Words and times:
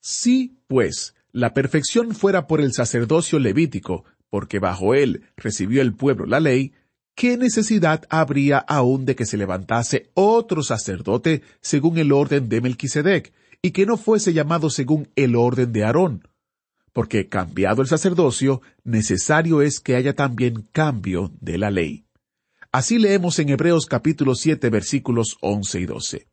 Si, 0.00 0.56
pues, 0.66 1.14
la 1.30 1.52
perfección 1.52 2.14
fuera 2.14 2.46
por 2.46 2.60
el 2.60 2.72
sacerdocio 2.72 3.38
levítico, 3.38 4.04
porque 4.30 4.58
bajo 4.58 4.94
él 4.94 5.24
recibió 5.36 5.82
el 5.82 5.94
pueblo 5.94 6.24
la 6.24 6.40
ley, 6.40 6.72
¿qué 7.14 7.36
necesidad 7.36 8.06
habría 8.08 8.58
aún 8.58 9.04
de 9.04 9.14
que 9.14 9.26
se 9.26 9.36
levantase 9.36 10.10
otro 10.14 10.62
sacerdote 10.62 11.42
según 11.60 11.98
el 11.98 12.12
orden 12.12 12.48
de 12.48 12.62
Melquisedec, 12.62 13.32
y 13.60 13.72
que 13.72 13.84
no 13.84 13.98
fuese 13.98 14.32
llamado 14.32 14.70
según 14.70 15.08
el 15.16 15.36
orden 15.36 15.70
de 15.72 15.84
Aarón? 15.84 16.26
Porque 16.94 17.28
cambiado 17.28 17.82
el 17.82 17.88
sacerdocio, 17.88 18.62
necesario 18.84 19.60
es 19.60 19.80
que 19.80 19.96
haya 19.96 20.14
también 20.14 20.66
cambio 20.72 21.30
de 21.40 21.58
la 21.58 21.70
ley. 21.70 22.06
Así 22.72 22.98
leemos 22.98 23.38
en 23.38 23.50
Hebreos 23.50 23.84
capítulo 23.86 24.34
7 24.34 24.70
versículos 24.70 25.36
11 25.40 25.80
y 25.80 25.86
12. 25.86 26.26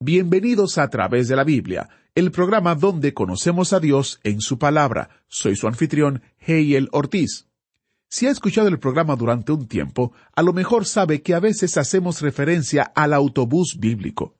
Bienvenidos 0.00 0.78
a 0.78 0.88
través 0.90 1.28
de 1.28 1.36
la 1.36 1.44
Biblia, 1.44 1.88
el 2.14 2.30
programa 2.30 2.76
donde 2.76 3.12
conocemos 3.12 3.72
a 3.72 3.80
Dios 3.80 4.20
en 4.22 4.40
su 4.40 4.58
palabra. 4.58 5.10
Soy 5.26 5.56
su 5.56 5.66
anfitrión, 5.66 6.22
Heiel 6.38 6.88
Ortiz. 6.92 7.48
Si 8.08 8.28
ha 8.28 8.30
escuchado 8.30 8.68
el 8.68 8.78
programa 8.78 9.16
durante 9.16 9.50
un 9.50 9.66
tiempo, 9.66 10.12
a 10.36 10.42
lo 10.42 10.52
mejor 10.52 10.86
sabe 10.86 11.22
que 11.22 11.34
a 11.34 11.40
veces 11.40 11.76
hacemos 11.76 12.20
referencia 12.20 12.84
al 12.94 13.14
autobús 13.14 13.78
bíblico. 13.80 14.36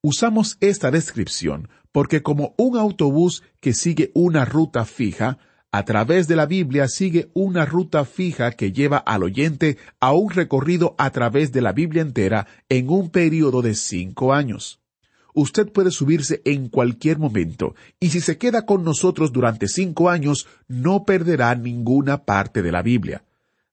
Usamos 0.00 0.56
esta 0.60 0.90
descripción 0.90 1.68
porque 1.92 2.22
como 2.22 2.54
un 2.56 2.78
autobús 2.78 3.42
que 3.60 3.74
sigue 3.74 4.10
una 4.14 4.46
ruta 4.46 4.86
fija, 4.86 5.38
a 5.72 5.84
través 5.84 6.26
de 6.26 6.36
la 6.36 6.46
Biblia 6.46 6.88
sigue 6.88 7.30
una 7.34 7.66
ruta 7.66 8.06
fija 8.06 8.52
que 8.52 8.72
lleva 8.72 8.96
al 8.96 9.24
oyente 9.24 9.76
a 10.00 10.12
un 10.12 10.30
recorrido 10.30 10.94
a 10.96 11.10
través 11.10 11.52
de 11.52 11.60
la 11.60 11.72
Biblia 11.72 12.00
entera 12.00 12.46
en 12.70 12.88
un 12.88 13.10
periodo 13.10 13.60
de 13.60 13.74
cinco 13.74 14.32
años. 14.32 14.79
Usted 15.34 15.70
puede 15.70 15.90
subirse 15.90 16.42
en 16.44 16.68
cualquier 16.68 17.18
momento, 17.18 17.74
y 17.98 18.10
si 18.10 18.20
se 18.20 18.38
queda 18.38 18.66
con 18.66 18.84
nosotros 18.84 19.32
durante 19.32 19.68
cinco 19.68 20.10
años, 20.10 20.46
no 20.68 21.04
perderá 21.04 21.54
ninguna 21.54 22.24
parte 22.24 22.62
de 22.62 22.72
la 22.72 22.82
Biblia. 22.82 23.24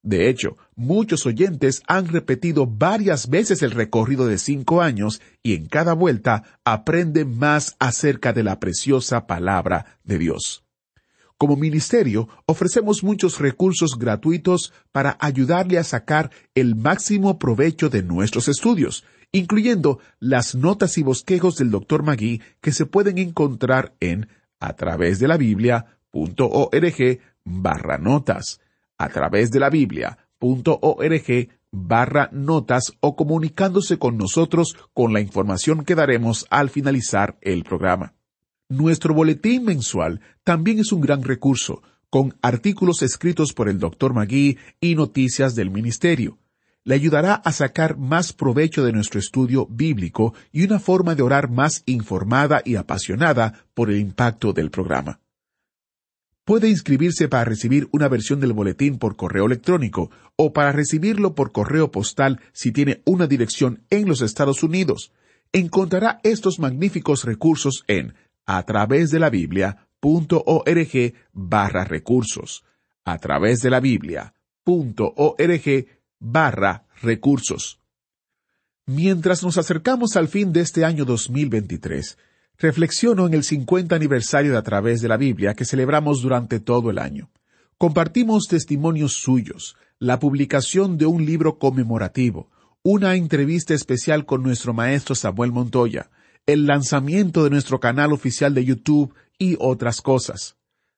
De 0.04 0.30
hecho, 0.30 0.56
muchos 0.76 1.26
oyentes 1.26 1.82
han 1.88 2.08
repetido 2.08 2.66
varias 2.66 3.30
veces 3.30 3.62
el 3.62 3.72
recorrido 3.72 4.26
de 4.26 4.38
cinco 4.38 4.82
años 4.82 5.22
y 5.44 5.54
en 5.54 5.66
cada 5.66 5.94
vuelta 5.94 6.44
aprenden 6.64 7.38
más 7.38 7.76
acerca 7.80 8.32
de 8.32 8.44
la 8.44 8.60
preciosa 8.60 9.28
palabra 9.28 9.98
de 10.06 10.18
Dios. 10.18 10.64
Como 11.38 11.56
ministerio, 11.56 12.30
ofrecemos 12.46 13.04
muchos 13.04 13.40
recursos 13.40 14.00
gratuitos 14.00 14.74
para 14.92 15.18
ayudarle 15.20 15.78
a 15.78 15.84
sacar 15.84 16.32
el 16.56 16.76
máximo 16.76 17.38
provecho 17.38 17.90
de 17.90 18.02
nuestros 18.02 18.48
estudios, 18.48 19.04
incluyendo 19.32 20.00
las 20.20 20.56
notas 20.56 20.98
y 20.98 21.04
bosquejos 21.04 21.58
del 21.58 21.72
Dr. 21.72 22.04
Magui 22.04 22.42
que 22.62 22.72
se 22.72 22.86
pueden 22.86 23.18
encontrar 23.18 23.94
en 24.00 24.30
a 24.60 24.74
través 24.74 25.20
de 25.20 25.28
la 25.28 25.38
Biblia.org 25.38 27.20
barra 27.44 27.98
notas, 27.98 28.60
a 28.98 29.10
través 29.10 29.52
de 29.52 29.60
la 29.60 29.70
Biblia.org 29.70 31.50
barra 31.72 32.30
notas 32.32 32.94
o 33.00 33.16
comunicándose 33.16 34.00
con 34.00 34.18
nosotros 34.18 34.78
con 34.94 35.14
la 35.14 35.22
información 35.22 35.84
que 35.84 35.96
daremos 35.96 36.46
al 36.50 36.70
finalizar 36.70 37.38
el 37.42 37.64
programa. 37.64 38.14
Nuestro 38.70 39.14
boletín 39.14 39.66
mensual 39.66 40.22
también 40.44 40.80
es 40.80 40.92
un 40.92 41.02
gran 41.02 41.24
recurso, 41.24 41.82
con 42.10 42.36
artículos 42.42 43.02
escritos 43.02 43.54
por 43.54 43.70
el 43.70 43.80
Dr. 43.80 44.14
Magui 44.14 44.58
y 44.80 44.96
noticias 44.96 45.56
del 45.56 45.70
Ministerio. 45.70 46.38
Le 46.88 46.96
ayudará 46.96 47.34
a 47.34 47.52
sacar 47.52 47.98
más 47.98 48.32
provecho 48.32 48.86
de 48.86 48.94
nuestro 48.94 49.20
estudio 49.20 49.68
bíblico 49.70 50.34
y 50.54 50.64
una 50.64 50.80
forma 50.80 51.16
de 51.16 51.22
orar 51.22 51.52
más 51.52 51.84
informada 51.86 52.62
y 52.64 52.78
apasionada 52.78 53.66
por 53.74 53.90
el 53.90 53.98
impacto 53.98 54.54
del 54.54 54.72
programa. 54.72 55.20
Puede 56.46 56.70
inscribirse 56.70 57.28
para 57.28 57.44
recibir 57.44 57.90
una 57.92 58.08
versión 58.08 58.40
del 58.40 58.54
boletín 58.54 59.00
por 59.00 59.18
correo 59.18 59.48
electrónico 59.48 60.12
o 60.38 60.54
para 60.54 60.72
recibirlo 60.72 61.36
por 61.36 61.52
correo 61.52 61.92
postal 61.92 62.40
si 62.54 62.72
tiene 62.72 63.02
una 63.04 63.28
dirección 63.28 63.84
en 63.90 64.08
los 64.08 64.22
Estados 64.22 64.64
Unidos. 64.64 65.12
Encontrará 65.52 66.22
estos 66.24 66.58
magníficos 66.58 67.26
recursos 67.26 67.84
en 67.88 68.14
a 68.46 68.64
través 68.64 69.12
de 69.12 69.20
la 69.20 69.30
Biblia.org 69.30 71.14
barra 71.34 71.84
recursos. 71.84 72.64
A 73.04 73.18
través 73.18 73.62
de 73.62 73.72
la 73.72 73.82
Biblia.org 73.82 75.97
barra 76.20 76.86
recursos. 77.02 77.80
Mientras 78.86 79.44
nos 79.44 79.58
acercamos 79.58 80.16
al 80.16 80.28
fin 80.28 80.54
de 80.54 80.62
este 80.62 80.86
año 80.86 81.06
2023, 81.06 82.18
reflexiono 82.58 83.28
en 83.28 83.34
el 83.34 83.44
50 83.44 83.96
aniversario 83.96 84.54
de 84.54 84.58
A 84.58 84.64
través 84.64 85.02
de 85.02 85.08
la 85.08 85.18
Biblia 85.18 85.54
que 85.54 85.66
celebramos 85.66 86.22
durante 86.22 86.60
todo 86.60 86.90
el 86.90 86.98
año. 86.98 87.30
Compartimos 87.78 88.48
testimonios 88.48 89.14
suyos, 89.14 89.76
la 90.00 90.20
publicación 90.20 90.98
de 90.98 91.06
un 91.06 91.26
libro 91.26 91.60
conmemorativo, 91.60 92.50
una 92.82 93.16
entrevista 93.16 93.74
especial 93.74 94.26
con 94.26 94.44
nuestro 94.44 94.74
maestro 94.74 95.16
Samuel 95.16 95.52
Montoya, 95.52 96.10
el 96.46 96.66
lanzamiento 96.66 97.44
de 97.44 97.50
nuestro 97.50 97.80
canal 97.80 98.14
oficial 98.14 98.54
de 98.54 98.66
YouTube 98.66 99.14
y 99.38 99.58
otras 99.60 100.02
cosas. 100.02 100.57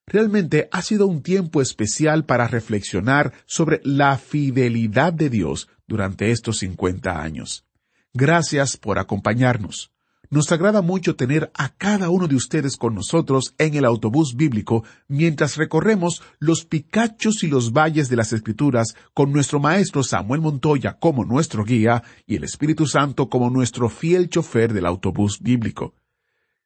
Realmente 0.09 0.69
ha 0.71 0.81
sido 0.81 1.05
un 1.05 1.21
tiempo 1.21 1.61
especial 1.61 2.25
para 2.25 2.47
reflexionar 2.47 3.31
sobre 3.45 3.79
la 3.83 4.17
fidelidad 4.17 5.13
de 5.13 5.29
Dios 5.29 5.69
durante 5.87 6.31
estos 6.31 6.57
50 6.57 7.21
años. 7.21 7.63
Gracias 8.11 8.75
por 8.75 8.97
acompañarnos. 8.97 9.91
Nos 10.31 10.51
agrada 10.51 10.81
mucho 10.81 11.15
tener 11.15 11.51
a 11.53 11.69
cada 11.69 12.09
uno 12.09 12.27
de 12.27 12.35
ustedes 12.35 12.75
con 12.75 12.95
nosotros 12.95 13.53
en 13.59 13.75
el 13.75 13.85
autobús 13.85 14.35
bíblico 14.35 14.83
mientras 15.07 15.57
recorremos 15.57 16.23
los 16.39 16.65
picachos 16.65 17.43
y 17.43 17.47
los 17.47 17.71
valles 17.71 18.09
de 18.09 18.15
las 18.15 18.33
Escrituras 18.33 18.95
con 19.13 19.31
nuestro 19.31 19.59
maestro 19.59 20.01
Samuel 20.01 20.41
Montoya 20.41 20.97
como 20.99 21.23
nuestro 21.23 21.63
guía 21.63 22.01
y 22.25 22.35
el 22.35 22.43
Espíritu 22.43 22.87
Santo 22.87 23.29
como 23.29 23.51
nuestro 23.51 23.89
fiel 23.89 24.27
chofer 24.29 24.73
del 24.73 24.87
autobús 24.87 25.39
bíblico. 25.39 25.93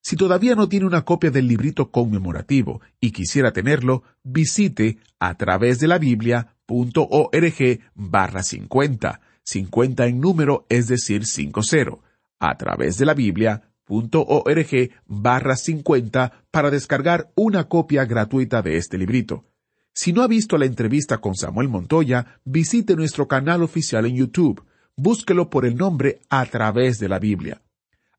Si 0.04 0.18
todavía 0.18 0.54
no 0.54 0.68
tiene 0.68 0.86
una 0.86 1.06
copia 1.06 1.32
del 1.32 1.48
librito 1.48 1.90
conmemorativo 1.90 2.82
y 3.00 3.12
quisiera 3.12 3.54
tenerlo, 3.54 4.04
visite 4.22 4.98
a 5.18 5.36
través 5.36 5.80
de 5.80 5.88
la 5.88 5.98
Biblia.org 5.98 7.80
barra 7.96 8.44
50, 8.44 9.22
50 9.44 10.06
en 10.06 10.20
número 10.20 10.66
es 10.68 10.90
decir 10.90 11.26
50 11.26 12.00
a 12.40 12.58
través 12.58 12.98
de 12.98 13.06
la 13.06 13.14
Biblia.org 13.14 14.92
barra 15.08 15.56
50 15.56 16.44
para 16.52 16.70
descargar 16.70 17.32
una 17.36 17.70
copia 17.70 18.04
gratuita 18.04 18.62
de 18.62 18.76
este 18.76 18.98
librito. 18.98 19.46
Si 19.94 20.12
no 20.12 20.22
ha 20.22 20.28
visto 20.28 20.58
la 20.58 20.66
entrevista 20.66 21.20
con 21.20 21.36
Samuel 21.36 21.70
Montoya, 21.70 22.42
visite 22.44 22.98
nuestro 22.98 23.30
canal 23.30 23.64
oficial 23.64 24.06
en 24.06 24.18
YouTube. 24.18 24.66
Búsquelo 24.98 25.50
por 25.50 25.66
el 25.66 25.78
nombre 25.78 26.20
A 26.30 26.46
través 26.46 27.00
de 27.00 27.08
la 27.08 27.20
Biblia. 27.20 27.62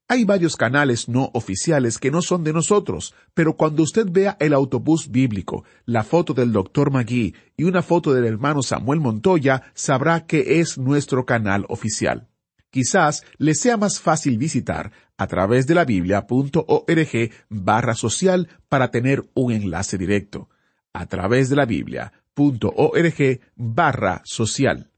Hay 0.09 0.25
varios 0.25 0.57
canales 0.57 1.09
no 1.09 1.31
oficiales 1.33 1.99
que 1.99 2.11
no 2.11 2.21
son 2.23 2.45
de 2.45 2.53
nosotros, 2.53 3.15
pero 3.33 3.57
cuando 3.57 3.83
usted 3.83 4.07
vea 4.11 4.37
el 4.39 4.53
autobús 4.53 5.11
bíblico, 5.11 5.65
la 5.87 6.05
foto 6.05 6.35
del 6.35 6.53
Dr. 6.53 6.91
Magui 6.91 7.35
y 7.57 7.65
una 7.65 7.83
foto 7.83 8.13
del 8.13 8.27
hermano 8.27 8.63
Samuel 8.63 9.01
Montoya, 9.01 9.63
sabrá 9.75 10.27
que 10.27 10.61
es 10.61 10.79
nuestro 10.79 11.25
canal 11.25 11.65
oficial 11.69 12.29
quizás 12.75 13.23
le 13.39 13.55
sea 13.55 13.77
más 13.77 14.01
fácil 14.01 14.37
visitar 14.37 14.91
a 15.17 15.29
través 15.29 15.69
de 15.69 15.77
la 15.77 15.85
biblia.org 15.85 17.31
barra 17.49 17.95
social 17.95 18.49
para 18.69 18.91
tener 18.91 19.31
un 19.35 19.53
enlace 19.53 19.97
directo. 19.97 20.49
A 20.93 21.07
través 21.07 21.49
de 21.49 21.55
la 21.55 21.67
biblia.org 21.67 23.41
barra 23.55 24.23
social. 24.25 24.91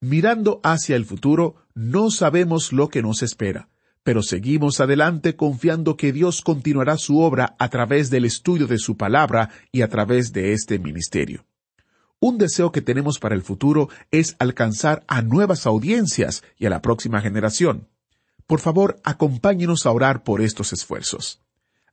Mirando 0.00 0.60
hacia 0.64 0.96
el 0.96 1.04
futuro, 1.04 1.54
no 1.74 2.10
sabemos 2.10 2.72
lo 2.72 2.88
que 2.88 3.02
nos 3.02 3.22
espera, 3.22 3.68
pero 4.06 4.22
seguimos 4.22 4.78
adelante 4.78 5.34
confiando 5.34 5.96
que 5.96 6.12
Dios 6.12 6.40
continuará 6.40 6.96
su 6.96 7.18
obra 7.18 7.56
a 7.58 7.68
través 7.70 8.08
del 8.08 8.24
estudio 8.24 8.68
de 8.68 8.78
su 8.78 8.96
palabra 8.96 9.50
y 9.72 9.82
a 9.82 9.88
través 9.88 10.32
de 10.32 10.52
este 10.52 10.78
ministerio. 10.78 11.44
Un 12.20 12.38
deseo 12.38 12.70
que 12.70 12.82
tenemos 12.82 13.18
para 13.18 13.34
el 13.34 13.42
futuro 13.42 13.88
es 14.12 14.36
alcanzar 14.38 15.02
a 15.08 15.22
nuevas 15.22 15.66
audiencias 15.66 16.44
y 16.56 16.66
a 16.66 16.70
la 16.70 16.82
próxima 16.82 17.20
generación. 17.20 17.88
Por 18.46 18.60
favor, 18.60 19.00
acompáñenos 19.02 19.86
a 19.86 19.90
orar 19.90 20.22
por 20.22 20.40
estos 20.40 20.72
esfuerzos. 20.72 21.42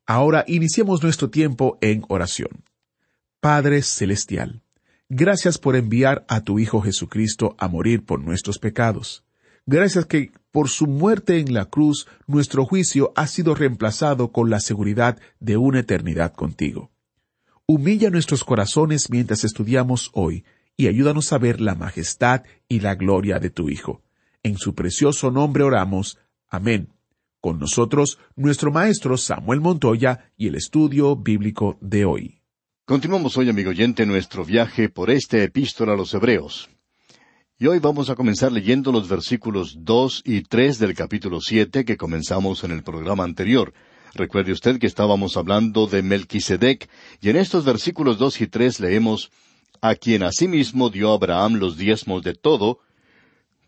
Ahora 0.06 0.46
iniciemos 0.48 1.02
nuestro 1.02 1.32
tiempo 1.32 1.80
en 1.82 2.04
oración. 2.10 2.64
Padre 3.40 3.82
Celestial, 3.82 4.62
gracias 5.10 5.58
por 5.58 5.76
enviar 5.76 6.26
a 6.28 6.42
tu 6.42 6.60
Hijo 6.60 6.80
Jesucristo 6.80 7.56
a 7.58 7.68
morir 7.68 8.06
por 8.06 8.20
nuestros 8.20 8.60
pecados. 8.60 9.24
Gracias 9.66 10.06
que 10.06 10.32
por 10.54 10.70
su 10.70 10.86
muerte 10.86 11.40
en 11.40 11.52
la 11.52 11.66
cruz 11.66 12.08
nuestro 12.28 12.64
juicio 12.64 13.12
ha 13.16 13.26
sido 13.26 13.56
reemplazado 13.56 14.32
con 14.32 14.52
la 14.52 14.60
seguridad 14.60 15.18
de 15.40 15.58
una 15.58 15.80
eternidad 15.80 16.32
contigo. 16.34 16.92
Humilla 17.66 18.12
nuestros 18.12 18.44
corazones 18.44 19.10
mientras 19.10 19.44
estudiamos 19.44 20.12
hoy 20.14 20.46
y 20.78 20.88
ayúdanos 20.88 21.34
a 21.34 21.40
ver 21.40 21.60
la 21.60 21.74
majestad 21.74 22.44
y 22.70 22.82
la 22.82 22.94
gloria 22.94 23.40
de 23.40 23.50
tu 23.50 23.68
Hijo. 23.68 24.04
En 24.44 24.58
su 24.58 24.76
precioso 24.76 25.32
nombre 25.32 25.64
oramos. 25.64 26.20
Amén. 26.48 26.90
Con 27.42 27.58
nosotros, 27.58 28.20
nuestro 28.36 28.72
maestro 28.72 29.18
Samuel 29.18 29.60
Montoya 29.60 30.32
y 30.38 30.50
el 30.50 30.56
estudio 30.56 31.16
bíblico 31.16 31.80
de 31.82 32.06
hoy. 32.06 32.42
Continuamos 32.86 33.38
hoy, 33.38 33.50
amigo 33.50 33.72
oyente, 33.72 34.06
nuestro 34.06 34.46
viaje 34.46 34.88
por 34.88 35.10
esta 35.10 35.42
epístola 35.42 35.94
a 35.94 35.98
los 35.98 36.14
Hebreos. 36.14 36.70
Y 37.64 37.68
hoy 37.68 37.80
vamos 37.80 38.10
a 38.10 38.16
comenzar 38.16 38.52
leyendo 38.52 38.92
los 38.92 39.08
versículos 39.08 39.78
dos 39.86 40.22
y 40.26 40.42
tres 40.42 40.80
del 40.80 40.94
capítulo 40.94 41.40
siete 41.40 41.86
que 41.86 41.96
comenzamos 41.96 42.66
en 42.66 42.72
el 42.72 42.84
programa 42.84 43.24
anterior. 43.24 43.74
Recuerde 44.14 44.52
usted 44.52 44.80
que 44.80 44.88
estábamos 44.88 45.38
hablando 45.38 45.88
de 45.88 46.04
Melquisedec, 46.04 46.90
y 47.22 47.30
en 47.30 47.38
estos 47.38 47.64
versículos 47.64 48.18
dos 48.18 48.42
y 48.42 48.48
tres 48.48 48.82
leemos 48.82 49.32
a 49.80 49.96
quien 49.96 50.24
asimismo 50.24 50.90
dio 50.90 51.14
Abraham 51.14 51.54
los 51.54 51.78
diezmos 51.78 52.22
de 52.22 52.34
todo, 52.34 52.80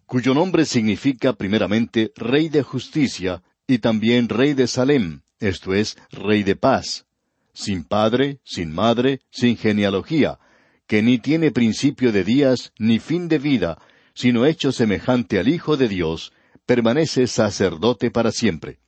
cuyo 0.05 0.33
nombre 0.33 0.65
significa 0.65 1.31
primeramente 1.31 2.11
Rey 2.17 2.49
de 2.49 2.63
Justicia 2.63 3.43
y 3.65 3.77
también 3.77 4.27
Rey 4.27 4.53
de 4.55 4.67
Salem, 4.67 5.21
esto 5.39 5.73
es, 5.73 5.97
Rey 6.11 6.43
de 6.43 6.57
Paz, 6.57 7.05
sin 7.53 7.85
padre, 7.85 8.41
sin 8.43 8.73
madre, 8.73 9.21
sin 9.31 9.55
genealogía, 9.55 10.37
que 10.87 11.01
ni 11.01 11.17
tiene 11.17 11.51
principio 11.51 12.11
de 12.11 12.23
días 12.23 12.71
ni 12.77 12.99
fin 12.99 13.27
de 13.27 13.39
vida, 13.39 13.77
sino 14.13 14.45
hecho 14.45 14.71
semejante 14.71 15.39
al 15.39 15.47
Hijo 15.47 15.77
de 15.77 15.87
Dios, 15.87 16.31
permanece 16.65 17.27
sacerdote 17.27 18.11
para 18.11 18.31
siempre. 18.31 18.79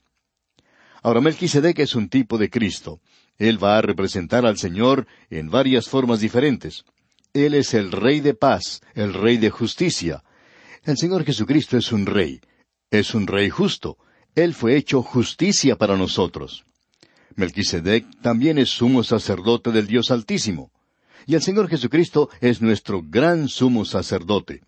Ahora 1.04 1.22
Melquisedec 1.22 1.80
es 1.80 1.96
un 1.96 2.10
tipo 2.10 2.38
de 2.38 2.50
Cristo. 2.50 3.02
Él 3.38 3.64
va 3.64 3.78
a 3.78 3.82
representar 3.82 4.46
al 4.46 4.58
Señor 4.58 5.08
en 5.30 5.50
varias 5.50 5.88
formas 5.88 6.20
diferentes. 6.20 6.86
Él 7.34 7.54
es 7.54 7.74
el 7.74 7.92
Rey 7.92 8.20
de 8.20 8.34
paz, 8.34 8.82
el 8.96 9.14
Rey 9.14 9.38
de 9.38 9.50
justicia. 9.50 10.24
El 10.84 10.98
Señor 10.98 11.24
Jesucristo 11.24 11.78
es 11.78 11.92
un 11.92 12.06
Rey. 12.06 12.42
Es 12.90 13.14
un 13.14 13.28
Rey 13.28 13.50
justo. 13.50 13.98
Él 14.34 14.54
fue 14.54 14.76
hecho 14.76 15.02
justicia 15.04 15.76
para 15.76 15.98
nosotros. 15.98 16.64
Melquisedec 17.36 18.06
también 18.22 18.58
es 18.58 18.70
sumo 18.70 19.04
sacerdote 19.04 19.72
del 19.72 19.86
Dios 19.86 20.10
Altísimo. 20.10 20.72
Y 21.28 21.36
el 21.36 21.42
Señor 21.42 21.68
Jesucristo 21.68 22.30
es 22.40 22.62
nuestro 22.62 23.04
gran 23.04 23.50
sumo 23.50 23.84
sacerdote. 23.84 24.62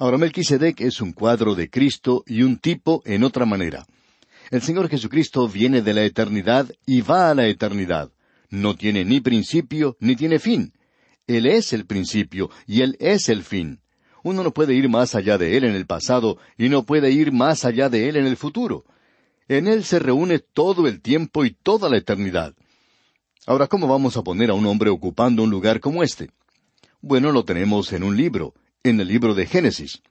Ahora 0.00 0.18
Melquisedec 0.18 0.80
es 0.80 1.00
un 1.00 1.12
cuadro 1.12 1.54
de 1.54 1.70
Cristo 1.70 2.24
y 2.26 2.42
un 2.42 2.58
tipo 2.58 3.02
en 3.06 3.22
otra 3.22 3.46
manera. 3.46 3.86
El 4.50 4.62
Señor 4.62 4.88
Jesucristo 4.88 5.46
viene 5.48 5.82
de 5.82 5.94
la 5.94 6.02
eternidad 6.02 6.68
y 6.86 7.02
va 7.02 7.30
a 7.30 7.34
la 7.36 7.46
eternidad. 7.46 8.10
No 8.50 8.74
tiene 8.74 9.04
ni 9.04 9.20
principio 9.20 9.96
ni 10.00 10.16
tiene 10.16 10.40
fin. 10.40 10.72
Él 11.28 11.46
es 11.46 11.72
el 11.72 11.86
principio 11.86 12.50
y 12.66 12.80
Él 12.80 12.96
es 12.98 13.28
el 13.28 13.44
fin. 13.44 13.80
Uno 14.24 14.42
no 14.42 14.52
puede 14.52 14.74
ir 14.74 14.88
más 14.88 15.14
allá 15.14 15.38
de 15.38 15.56
Él 15.56 15.62
en 15.62 15.76
el 15.76 15.86
pasado 15.86 16.38
y 16.58 16.68
no 16.68 16.84
puede 16.84 17.12
ir 17.12 17.30
más 17.30 17.64
allá 17.64 17.88
de 17.88 18.08
Él 18.08 18.16
en 18.16 18.26
el 18.26 18.36
futuro. 18.36 18.84
En 19.46 19.68
Él 19.68 19.84
se 19.84 20.00
reúne 20.00 20.40
todo 20.40 20.88
el 20.88 21.00
tiempo 21.00 21.44
y 21.44 21.52
toda 21.52 21.88
la 21.88 21.98
eternidad. 21.98 22.56
Ahora, 23.48 23.68
¿cómo 23.68 23.86
vamos 23.86 24.16
a 24.16 24.22
poner 24.22 24.50
a 24.50 24.54
un 24.54 24.66
hombre 24.66 24.90
ocupando 24.90 25.44
un 25.44 25.50
lugar 25.50 25.78
como 25.78 26.02
este? 26.02 26.30
Bueno, 27.00 27.30
lo 27.30 27.44
tenemos 27.44 27.92
en 27.92 28.02
un 28.02 28.16
libro, 28.16 28.54
en 28.82 28.98
el 28.98 29.06
libro 29.06 29.36
de 29.36 29.46
Génesis. 29.46 30.02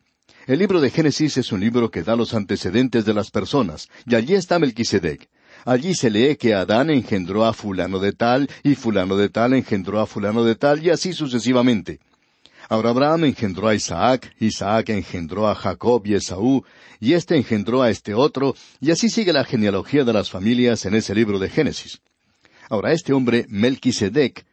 El 0.48 0.60
libro 0.60 0.80
de 0.80 0.90
Génesis 0.90 1.36
es 1.36 1.52
un 1.52 1.60
libro 1.60 1.92
que 1.92 2.02
da 2.02 2.16
los 2.16 2.34
antecedentes 2.34 3.04
de 3.04 3.14
las 3.14 3.32
personas, 3.32 3.90
y 4.06 4.16
allí 4.16 4.36
está 4.36 4.58
Melquisedec. 4.58 5.28
Allí 5.66 5.96
se 5.96 6.10
lee 6.10 6.38
que 6.38 6.54
Adán 6.54 6.90
engendró 6.90 7.44
a 7.44 7.52
fulano 7.52 8.00
de 8.00 8.14
tal, 8.14 8.50
y 8.64 8.76
fulano 8.76 9.18
de 9.18 9.28
tal 9.28 9.54
engendró 9.54 10.00
a 10.00 10.06
fulano 10.06 10.46
de 10.46 10.56
tal, 10.56 10.82
y 10.82 10.92
así 10.92 11.12
sucesivamente. 11.12 12.00
Ahora 12.70 12.92
Abraham 12.92 13.26
engendró 13.26 13.68
a 13.68 13.76
Isaac, 13.76 14.34
Isaac 14.40 14.92
engendró 14.92 15.50
a 15.50 15.56
Jacob 15.56 16.02
y 16.06 16.14
Esaú, 16.14 16.64
y 17.02 17.12
éste 17.12 17.36
engendró 17.36 17.82
a 17.82 17.90
este 17.90 18.14
otro, 18.14 18.56
y 18.80 18.92
así 18.92 19.10
sigue 19.10 19.34
la 19.34 19.44
genealogía 19.44 20.06
de 20.06 20.14
las 20.14 20.30
familias 20.30 20.86
en 20.86 20.96
ese 20.96 21.14
libro 21.14 21.38
de 21.38 21.50
Génesis. 21.50 22.00
Ahora 22.70 22.92
este 22.94 23.14
hombre, 23.14 23.46
Melquisedec, 23.50 24.46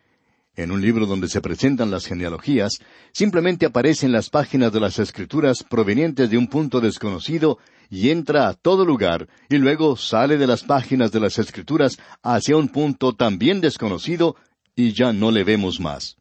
en 0.55 0.71
un 0.71 0.83
libro 0.83 1.07
donde 1.07 1.29
se 1.29 1.41
presentan 1.41 1.91
las 1.91 2.07
genealogías, 2.07 2.79
simplemente 3.13 3.67
aparece 3.67 4.07
en 4.07 4.13
las 4.13 4.29
páginas 4.29 4.73
de 4.73 4.81
las 4.81 4.99
Escrituras 4.99 5.63
provenientes 5.63 6.29
de 6.29 6.37
un 6.37 6.47
punto 6.47 6.81
desconocido 6.81 7.59
y 7.89 8.11
entra 8.11 8.49
a 8.49 8.55
todo 8.55 8.85
lugar 8.85 9.29
y 9.49 9.57
luego 9.57 9.97
sale 9.97 10.37
de 10.37 10.47
las 10.47 10.63
páginas 10.63 11.11
de 11.11 11.21
las 11.21 11.39
Escrituras 11.39 11.99
hacia 12.23 12.57
un 12.57 12.69
punto 12.69 13.15
también 13.15 13.61
desconocido 13.61 14.37
y 14.77 14.93
ya 14.93 15.13
no 15.13 15.31
le 15.31 15.45
vemos 15.45 15.81
más. 15.81 16.17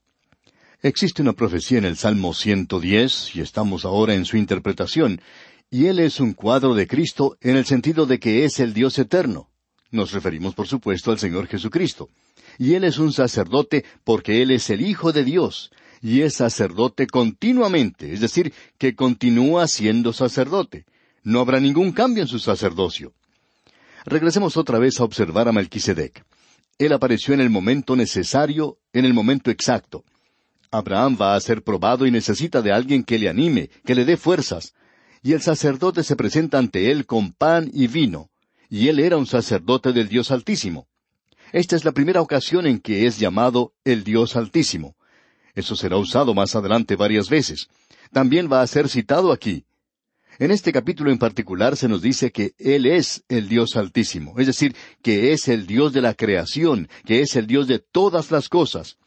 Existe 0.81 1.21
una 1.21 1.33
profecía 1.33 1.77
en 1.77 1.85
el 1.85 1.97
Salmo 1.97 2.33
110 2.33 3.35
y 3.35 3.41
estamos 3.41 3.85
ahora 3.85 4.15
en 4.15 4.25
su 4.25 4.37
interpretación, 4.37 5.21
y 5.69 5.85
él 5.85 5.99
es 5.99 6.19
un 6.19 6.33
cuadro 6.33 6.73
de 6.73 6.87
Cristo 6.87 7.37
en 7.39 7.55
el 7.55 7.65
sentido 7.65 8.05
de 8.05 8.19
que 8.19 8.45
es 8.45 8.59
el 8.59 8.73
Dios 8.73 8.97
eterno. 8.97 9.50
Nos 9.91 10.11
referimos, 10.11 10.55
por 10.55 10.67
supuesto, 10.67 11.11
al 11.11 11.19
Señor 11.19 11.47
Jesucristo 11.47 12.09
y 12.57 12.75
Él 12.75 12.83
es 12.83 12.97
un 12.99 13.11
sacerdote 13.13 13.85
porque 14.03 14.41
Él 14.41 14.51
es 14.51 14.69
el 14.69 14.81
Hijo 14.81 15.11
de 15.11 15.23
Dios, 15.23 15.71
y 16.01 16.21
es 16.21 16.35
sacerdote 16.35 17.07
continuamente, 17.07 18.13
es 18.13 18.19
decir, 18.19 18.53
que 18.77 18.95
continúa 18.95 19.67
siendo 19.67 20.13
sacerdote. 20.13 20.85
No 21.23 21.39
habrá 21.39 21.59
ningún 21.59 21.91
cambio 21.91 22.23
en 22.23 22.27
su 22.27 22.39
sacerdocio. 22.39 23.13
Regresemos 24.05 24.57
otra 24.57 24.79
vez 24.79 24.99
a 24.99 25.03
observar 25.03 25.47
a 25.47 25.51
Melquisedec. 25.51 26.25
Él 26.79 26.93
apareció 26.93 27.35
en 27.35 27.41
el 27.41 27.51
momento 27.51 27.95
necesario, 27.95 28.79
en 28.93 29.05
el 29.05 29.13
momento 29.13 29.51
exacto. 29.51 30.03
Abraham 30.71 31.17
va 31.21 31.35
a 31.35 31.39
ser 31.39 31.61
probado 31.61 32.07
y 32.07 32.11
necesita 32.11 32.63
de 32.63 32.71
alguien 32.71 33.03
que 33.03 33.19
le 33.19 33.29
anime, 33.29 33.69
que 33.85 33.93
le 33.93 34.05
dé 34.05 34.17
fuerzas. 34.17 34.73
Y 35.21 35.33
el 35.33 35.41
sacerdote 35.43 36.03
se 36.03 36.15
presenta 36.15 36.57
ante 36.57 36.89
él 36.89 37.05
con 37.05 37.33
pan 37.33 37.69
y 37.71 37.85
vino. 37.85 38.30
Y 38.71 38.87
él 38.87 39.01
era 39.01 39.17
un 39.17 39.27
sacerdote 39.27 39.91
del 39.91 40.07
Dios 40.07 40.31
Altísimo. 40.31 40.87
Esta 41.51 41.75
es 41.75 41.83
la 41.83 41.91
primera 41.91 42.21
ocasión 42.21 42.65
en 42.65 42.79
que 42.79 43.05
es 43.05 43.19
llamado 43.19 43.73
el 43.83 44.05
Dios 44.05 44.37
Altísimo. 44.37 44.95
Eso 45.53 45.75
será 45.75 45.97
usado 45.97 46.33
más 46.33 46.55
adelante 46.55 46.95
varias 46.95 47.29
veces. 47.29 47.67
También 48.13 48.49
va 48.49 48.61
a 48.61 48.67
ser 48.67 48.87
citado 48.87 49.33
aquí. 49.33 49.65
En 50.39 50.51
este 50.51 50.71
capítulo 50.71 51.11
en 51.11 51.17
particular 51.17 51.75
se 51.75 51.89
nos 51.89 52.01
dice 52.01 52.31
que 52.31 52.53
Él 52.57 52.85
es 52.85 53.25
el 53.27 53.49
Dios 53.49 53.75
Altísimo, 53.75 54.39
es 54.39 54.47
decir, 54.47 54.73
que 55.03 55.33
es 55.33 55.49
el 55.49 55.67
Dios 55.67 55.91
de 55.91 56.01
la 56.01 56.13
creación, 56.13 56.87
que 57.05 57.19
es 57.19 57.35
el 57.35 57.47
Dios 57.47 57.67
de 57.67 57.79
todas 57.79 58.31
las 58.31 58.47
cosas. 58.47 58.97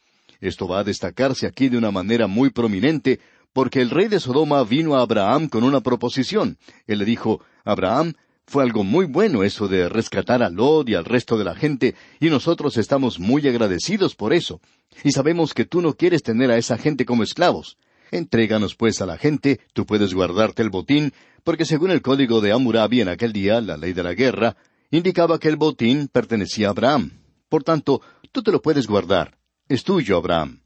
Esto 0.41 0.67
va 0.67 0.81
a 0.81 0.83
destacarse 0.83 1.47
aquí 1.47 1.69
de 1.69 1.79
una 1.79 1.89
manera 1.89 2.27
muy 2.27 2.51
prominente, 2.51 3.19
porque 3.51 3.81
el 3.81 3.89
rey 3.89 4.09
de 4.09 4.19
Sodoma 4.19 4.63
vino 4.63 4.95
a 4.95 5.01
Abraham 5.01 5.49
con 5.49 5.63
una 5.63 5.81
proposición. 5.81 6.59
Él 6.85 6.99
le 6.99 7.05
dijo, 7.05 7.41
Abraham, 7.63 8.13
fue 8.47 8.63
algo 8.63 8.83
muy 8.83 9.05
bueno 9.05 9.43
eso 9.43 9.67
de 9.67 9.89
rescatar 9.89 10.43
a 10.43 10.49
Lot 10.49 10.89
y 10.89 10.95
al 10.95 11.05
resto 11.05 11.37
de 11.37 11.43
la 11.43 11.55
gente, 11.55 11.95
y 12.19 12.29
nosotros 12.29 12.77
estamos 12.77 13.19
muy 13.19 13.47
agradecidos 13.47 14.15
por 14.15 14.33
eso. 14.33 14.61
Y 15.03 15.11
sabemos 15.11 15.53
que 15.53 15.65
tú 15.65 15.81
no 15.81 15.95
quieres 15.95 16.21
tener 16.21 16.51
a 16.51 16.57
esa 16.57 16.77
gente 16.77 17.05
como 17.05 17.23
esclavos. 17.23 17.77
Entréganos 18.11 18.75
pues 18.75 19.01
a 19.01 19.05
la 19.05 19.17
gente, 19.17 19.59
tú 19.73 19.85
puedes 19.85 20.13
guardarte 20.13 20.61
el 20.61 20.69
botín, 20.69 21.11
porque 21.43 21.65
según 21.65 21.91
el 21.91 22.01
código 22.01 22.39
de 22.39 22.51
Hammurabi 22.51 23.01
en 23.01 23.09
aquel 23.09 23.33
día, 23.33 23.61
la 23.61 23.77
ley 23.77 23.93
de 23.93 24.03
la 24.03 24.13
guerra, 24.13 24.55
indicaba 24.91 25.39
que 25.39 25.49
el 25.49 25.57
botín 25.57 26.07
pertenecía 26.07 26.67
a 26.67 26.71
Abraham. 26.71 27.11
Por 27.49 27.63
tanto, 27.63 28.01
tú 28.31 28.43
te 28.43 28.51
lo 28.51 28.61
puedes 28.61 28.87
guardar. 28.87 29.37
Es 29.67 29.83
tuyo, 29.83 30.17
Abraham. 30.17 30.61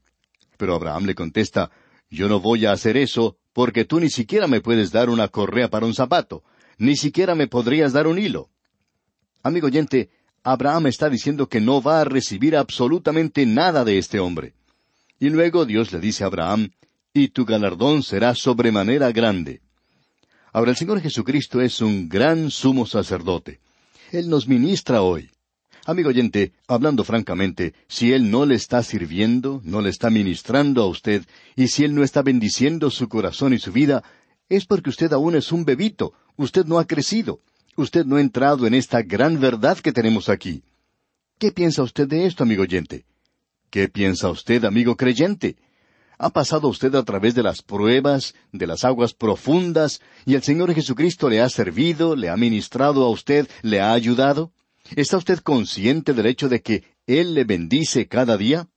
Pero 0.58 0.74
Abraham 0.74 1.06
le 1.06 1.14
contesta, 1.14 1.70
Yo 2.10 2.28
no 2.28 2.40
voy 2.40 2.66
a 2.66 2.72
hacer 2.72 2.96
eso, 2.96 3.38
porque 3.52 3.84
tú 3.84 4.00
ni 4.00 4.10
siquiera 4.10 4.46
me 4.46 4.60
puedes 4.60 4.90
dar 4.90 5.08
una 5.08 5.28
correa 5.28 5.70
para 5.70 5.86
un 5.86 5.94
zapato 5.94 6.42
ni 6.80 6.96
siquiera 6.96 7.34
me 7.34 7.46
podrías 7.46 7.92
dar 7.92 8.06
un 8.06 8.18
hilo. 8.18 8.48
Amigo 9.42 9.66
oyente, 9.66 10.08
Abraham 10.42 10.86
está 10.86 11.10
diciendo 11.10 11.46
que 11.46 11.60
no 11.60 11.82
va 11.82 12.00
a 12.00 12.04
recibir 12.04 12.56
absolutamente 12.56 13.44
nada 13.44 13.84
de 13.84 13.98
este 13.98 14.18
hombre. 14.18 14.54
Y 15.18 15.28
luego 15.28 15.66
Dios 15.66 15.92
le 15.92 16.00
dice 16.00 16.24
a 16.24 16.28
Abraham, 16.28 16.70
y 17.12 17.28
tu 17.28 17.44
galardón 17.44 18.02
será 18.02 18.34
sobremanera 18.34 19.12
grande. 19.12 19.60
Ahora 20.54 20.70
el 20.70 20.76
Señor 20.78 21.02
Jesucristo 21.02 21.60
es 21.60 21.82
un 21.82 22.08
gran 22.08 22.50
sumo 22.50 22.86
sacerdote. 22.86 23.60
Él 24.10 24.30
nos 24.30 24.48
ministra 24.48 25.02
hoy. 25.02 25.30
Amigo 25.84 26.08
oyente, 26.08 26.52
hablando 26.66 27.04
francamente, 27.04 27.74
si 27.88 28.14
Él 28.14 28.30
no 28.30 28.46
le 28.46 28.54
está 28.54 28.82
sirviendo, 28.82 29.60
no 29.64 29.82
le 29.82 29.90
está 29.90 30.08
ministrando 30.08 30.82
a 30.82 30.86
usted, 30.86 31.26
y 31.56 31.68
si 31.68 31.84
Él 31.84 31.94
no 31.94 32.02
está 32.02 32.22
bendiciendo 32.22 32.90
su 32.90 33.08
corazón 33.08 33.52
y 33.52 33.58
su 33.58 33.70
vida, 33.70 34.02
es 34.48 34.64
porque 34.64 34.90
usted 34.90 35.12
aún 35.12 35.36
es 35.36 35.52
un 35.52 35.64
bebito, 35.64 36.14
usted 36.36 36.64
no 36.66 36.78
ha 36.78 36.86
crecido. 36.86 37.40
Usted 37.76 38.04
no 38.04 38.16
ha 38.16 38.20
entrado 38.20 38.66
en 38.66 38.74
esta 38.74 39.02
gran 39.02 39.40
verdad 39.40 39.78
que 39.78 39.92
tenemos 39.92 40.28
aquí. 40.28 40.62
¿Qué 41.38 41.52
piensa 41.52 41.82
usted 41.82 42.06
de 42.06 42.26
esto, 42.26 42.42
amigo 42.42 42.62
oyente? 42.62 43.06
¿Qué 43.70 43.88
piensa 43.88 44.28
usted, 44.28 44.64
amigo 44.64 44.96
creyente? 44.96 45.56
¿Ha 46.18 46.30
pasado 46.30 46.68
usted 46.68 46.94
a 46.96 47.02
través 47.02 47.34
de 47.34 47.42
las 47.42 47.62
pruebas, 47.62 48.34
de 48.52 48.66
las 48.66 48.84
aguas 48.84 49.14
profundas, 49.14 50.02
y 50.26 50.34
el 50.34 50.42
Señor 50.42 50.74
Jesucristo 50.74 51.30
le 51.30 51.40
ha 51.40 51.48
servido, 51.48 52.14
le 52.14 52.28
ha 52.28 52.36
ministrado 52.36 53.04
a 53.04 53.08
usted, 53.08 53.48
le 53.62 53.80
ha 53.80 53.94
ayudado? 53.94 54.52
¿Está 54.96 55.16
usted 55.16 55.38
consciente 55.38 56.12
del 56.12 56.26
hecho 56.26 56.48
de 56.48 56.60
que 56.60 56.84
Él 57.06 57.32
le 57.32 57.44
bendice 57.44 58.06
cada 58.06 58.36
día? 58.36 58.68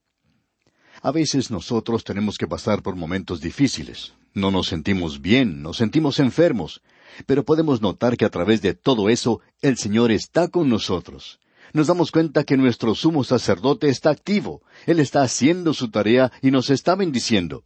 A 1.02 1.10
veces 1.10 1.50
nosotros 1.50 2.02
tenemos 2.02 2.38
que 2.38 2.46
pasar 2.46 2.82
por 2.82 2.96
momentos 2.96 3.42
difíciles. 3.42 4.14
No 4.32 4.50
nos 4.50 4.68
sentimos 4.68 5.20
bien, 5.20 5.60
nos 5.60 5.76
sentimos 5.76 6.18
enfermos, 6.20 6.80
pero 7.26 7.44
podemos 7.44 7.80
notar 7.80 8.16
que 8.16 8.24
a 8.24 8.30
través 8.30 8.62
de 8.62 8.74
todo 8.74 9.08
eso 9.08 9.40
el 9.62 9.76
Señor 9.76 10.10
está 10.10 10.48
con 10.48 10.68
nosotros 10.68 11.40
nos 11.74 11.88
damos 11.88 12.12
cuenta 12.12 12.44
que 12.44 12.56
nuestro 12.56 12.94
sumo 12.94 13.24
sacerdote 13.24 13.88
está 13.88 14.10
activo, 14.10 14.62
Él 14.86 15.00
está 15.00 15.22
haciendo 15.22 15.74
su 15.74 15.90
tarea 15.90 16.30
y 16.40 16.52
nos 16.52 16.70
está 16.70 16.94
bendiciendo. 16.94 17.64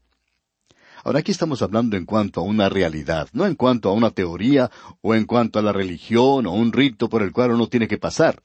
Ahora 1.04 1.20
aquí 1.20 1.30
estamos 1.30 1.60
hablando 1.60 1.96
en 1.96 2.06
cuanto 2.06 2.40
a 2.40 2.42
una 2.42 2.70
realidad, 2.70 3.28
no 3.32 3.46
en 3.46 3.54
cuanto 3.54 3.90
a 3.90 3.92
una 3.92 4.10
teoría 4.10 4.70
o 5.02 5.14
en 5.14 5.26
cuanto 5.26 5.58
a 5.58 5.62
la 5.62 5.72
religión 5.72 6.46
o 6.46 6.52
un 6.52 6.72
rito 6.72 7.10
por 7.10 7.22
el 7.22 7.32
cual 7.32 7.52
uno 7.52 7.68
tiene 7.68 7.86
que 7.86 7.98
pasar. 7.98 8.42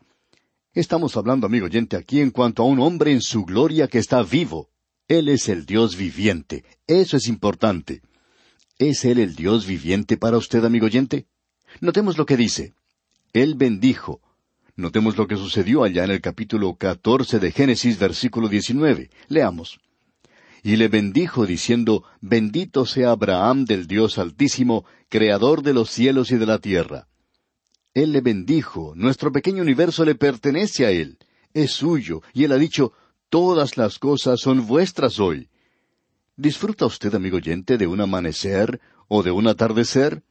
Estamos 0.73 1.15
hablando, 1.15 1.47
amigo 1.47 1.65
oyente, 1.65 1.95
aquí 1.95 2.19
en 2.19 2.31
cuanto 2.31 2.63
a 2.63 2.65
un 2.65 2.79
hombre 2.79 3.13
en 3.13 3.21
su 3.21 3.45
gloria 3.45 3.87
que 3.87 3.99
está 3.99 4.21
vivo. 4.21 4.69
Él 5.07 5.29
es 5.29 5.47
el 5.47 5.65
Dios 5.65 5.95
viviente. 5.95 6.65
Eso 6.87 7.15
es 7.15 7.27
importante. 7.27 8.01
¿Es 8.83 9.05
Él 9.05 9.19
el 9.19 9.33
Dios 9.33 9.65
viviente 9.65 10.17
para 10.17 10.35
usted, 10.35 10.65
amigo 10.65 10.87
oyente? 10.87 11.25
Notemos 11.79 12.17
lo 12.17 12.25
que 12.25 12.35
dice. 12.35 12.73
Él 13.31 13.55
bendijo, 13.55 14.19
Notemos 14.75 15.15
lo 15.15 15.25
que 15.25 15.37
sucedió 15.37 15.85
allá 15.85 16.03
en 16.03 16.11
el 16.11 16.19
capítulo 16.19 16.75
catorce 16.75 17.39
de 17.39 17.53
Génesis, 17.53 17.97
versículo 17.97 18.49
diecinueve. 18.49 19.09
Leamos. 19.29 19.79
Y 20.63 20.75
le 20.75 20.89
bendijo 20.89 21.45
diciendo, 21.45 22.03
Bendito 22.19 22.85
sea 22.85 23.11
Abraham 23.11 23.63
del 23.63 23.87
Dios 23.87 24.17
Altísimo, 24.17 24.83
Creador 25.07 25.63
de 25.63 25.73
los 25.73 25.89
cielos 25.89 26.31
y 26.31 26.35
de 26.35 26.45
la 26.45 26.59
tierra. 26.59 27.07
Él 27.93 28.11
le 28.11 28.19
bendijo, 28.19 28.95
nuestro 28.97 29.31
pequeño 29.31 29.61
universo 29.61 30.03
le 30.03 30.15
pertenece 30.15 30.85
a 30.85 30.91
Él, 30.91 31.19
es 31.53 31.71
suyo, 31.71 32.21
y 32.33 32.43
Él 32.43 32.51
ha 32.51 32.57
dicho, 32.57 32.91
Todas 33.29 33.77
las 33.77 33.97
cosas 33.97 34.41
son 34.41 34.67
vuestras 34.67 35.21
hoy. 35.21 35.47
¿Disfruta 36.35 36.87
usted, 36.87 37.13
amigo 37.13 37.37
oyente, 37.37 37.77
de 37.77 37.85
un 37.85 38.01
amanecer 38.01 38.81
o 39.07 39.21
de 39.21 39.29
un 39.29 39.45
atardecer? 39.45 40.23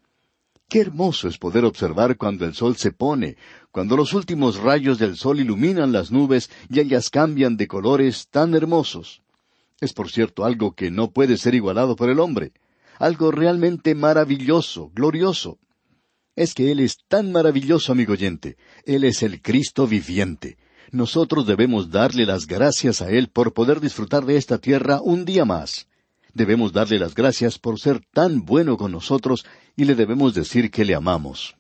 Qué 0.69 0.81
hermoso 0.81 1.29
es 1.29 1.39
poder 1.39 1.65
observar 1.65 2.17
cuando 2.17 2.45
el 2.45 2.55
sol 2.55 2.77
se 2.77 2.91
pone, 2.91 3.37
cuando 3.71 3.97
los 3.97 4.13
últimos 4.13 4.57
rayos 4.57 4.99
del 4.99 5.17
sol 5.17 5.39
iluminan 5.39 5.93
las 5.93 6.11
nubes 6.11 6.51
y 6.69 6.81
ellas 6.81 7.09
cambian 7.09 7.57
de 7.57 7.69
colores 7.69 8.27
tan 8.33 8.55
hermosos. 8.57 9.23
Es 9.81 9.93
por 9.93 10.11
cierto 10.11 10.45
algo 10.45 10.75
que 10.75 10.91
no 10.91 11.13
puede 11.13 11.37
ser 11.37 11.55
igualado 11.55 11.95
por 11.95 12.11
el 12.11 12.19
hombre, 12.19 12.53
algo 12.99 13.31
realmente 13.31 13.95
maravilloso, 13.95 14.91
glorioso. 14.93 15.61
Es 16.35 16.53
que 16.53 16.73
Él 16.73 16.81
es 16.81 16.97
tan 17.07 17.31
maravilloso, 17.31 17.93
amigo 17.93 18.15
oyente. 18.15 18.57
Él 18.87 19.05
es 19.05 19.23
el 19.23 19.41
Cristo 19.41 19.87
viviente. 19.87 20.59
Nosotros 20.91 21.47
debemos 21.47 21.91
darle 21.91 22.27
las 22.27 22.49
gracias 22.49 23.03
a 23.03 23.09
Él 23.09 23.29
por 23.29 23.53
poder 23.53 23.81
disfrutar 23.81 24.27
de 24.27 24.37
esta 24.37 24.59
tierra 24.59 25.01
un 25.01 25.25
día 25.25 25.45
más. 25.45 25.87
Debemos 26.35 26.73
darle 26.73 26.99
las 26.99 27.15
gracias 27.15 27.59
por 27.59 27.79
ser 27.79 28.01
tan 28.13 28.45
bueno 28.45 28.77
con 28.77 28.93
nosotros 28.93 29.45
y 29.77 29.85
le 29.85 29.95
debemos 29.95 30.35
decir 30.35 30.71
que 30.71 30.85
le 30.85 30.95
amamos. 30.95 31.57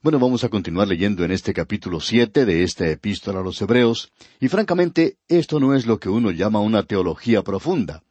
Bueno, 0.00 0.18
vamos 0.18 0.44
a 0.44 0.48
continuar 0.48 0.86
leyendo 0.86 1.24
en 1.24 1.32
este 1.32 1.52
capítulo 1.52 2.00
siete 2.00 2.46
de 2.46 2.62
esta 2.62 2.88
epístola 2.88 3.40
a 3.40 3.42
los 3.42 3.60
Hebreos, 3.60 4.12
y 4.38 4.48
francamente 4.48 5.16
esto 5.28 5.58
no 5.58 5.74
es 5.74 5.86
lo 5.86 5.98
que 5.98 6.08
uno 6.08 6.30
llama 6.30 6.60
una 6.60 6.84
teología 6.84 7.42
profunda. 7.42 8.04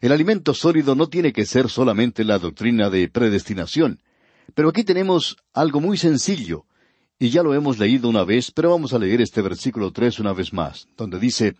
El 0.00 0.12
alimento 0.12 0.54
sólido 0.54 0.94
no 0.94 1.08
tiene 1.08 1.34
que 1.34 1.44
ser 1.44 1.68
solamente 1.68 2.24
la 2.24 2.38
doctrina 2.38 2.88
de 2.88 3.06
predestinación, 3.08 4.00
pero 4.54 4.70
aquí 4.70 4.82
tenemos 4.82 5.36
algo 5.52 5.80
muy 5.80 5.98
sencillo, 5.98 6.64
y 7.18 7.28
ya 7.28 7.42
lo 7.42 7.52
hemos 7.52 7.78
leído 7.78 8.08
una 8.08 8.24
vez, 8.24 8.50
pero 8.50 8.70
vamos 8.70 8.94
a 8.94 8.98
leer 8.98 9.20
este 9.20 9.42
versículo 9.42 9.92
tres 9.92 10.18
una 10.20 10.32
vez 10.32 10.54
más, 10.54 10.88
donde 10.96 11.18
dice 11.18 11.54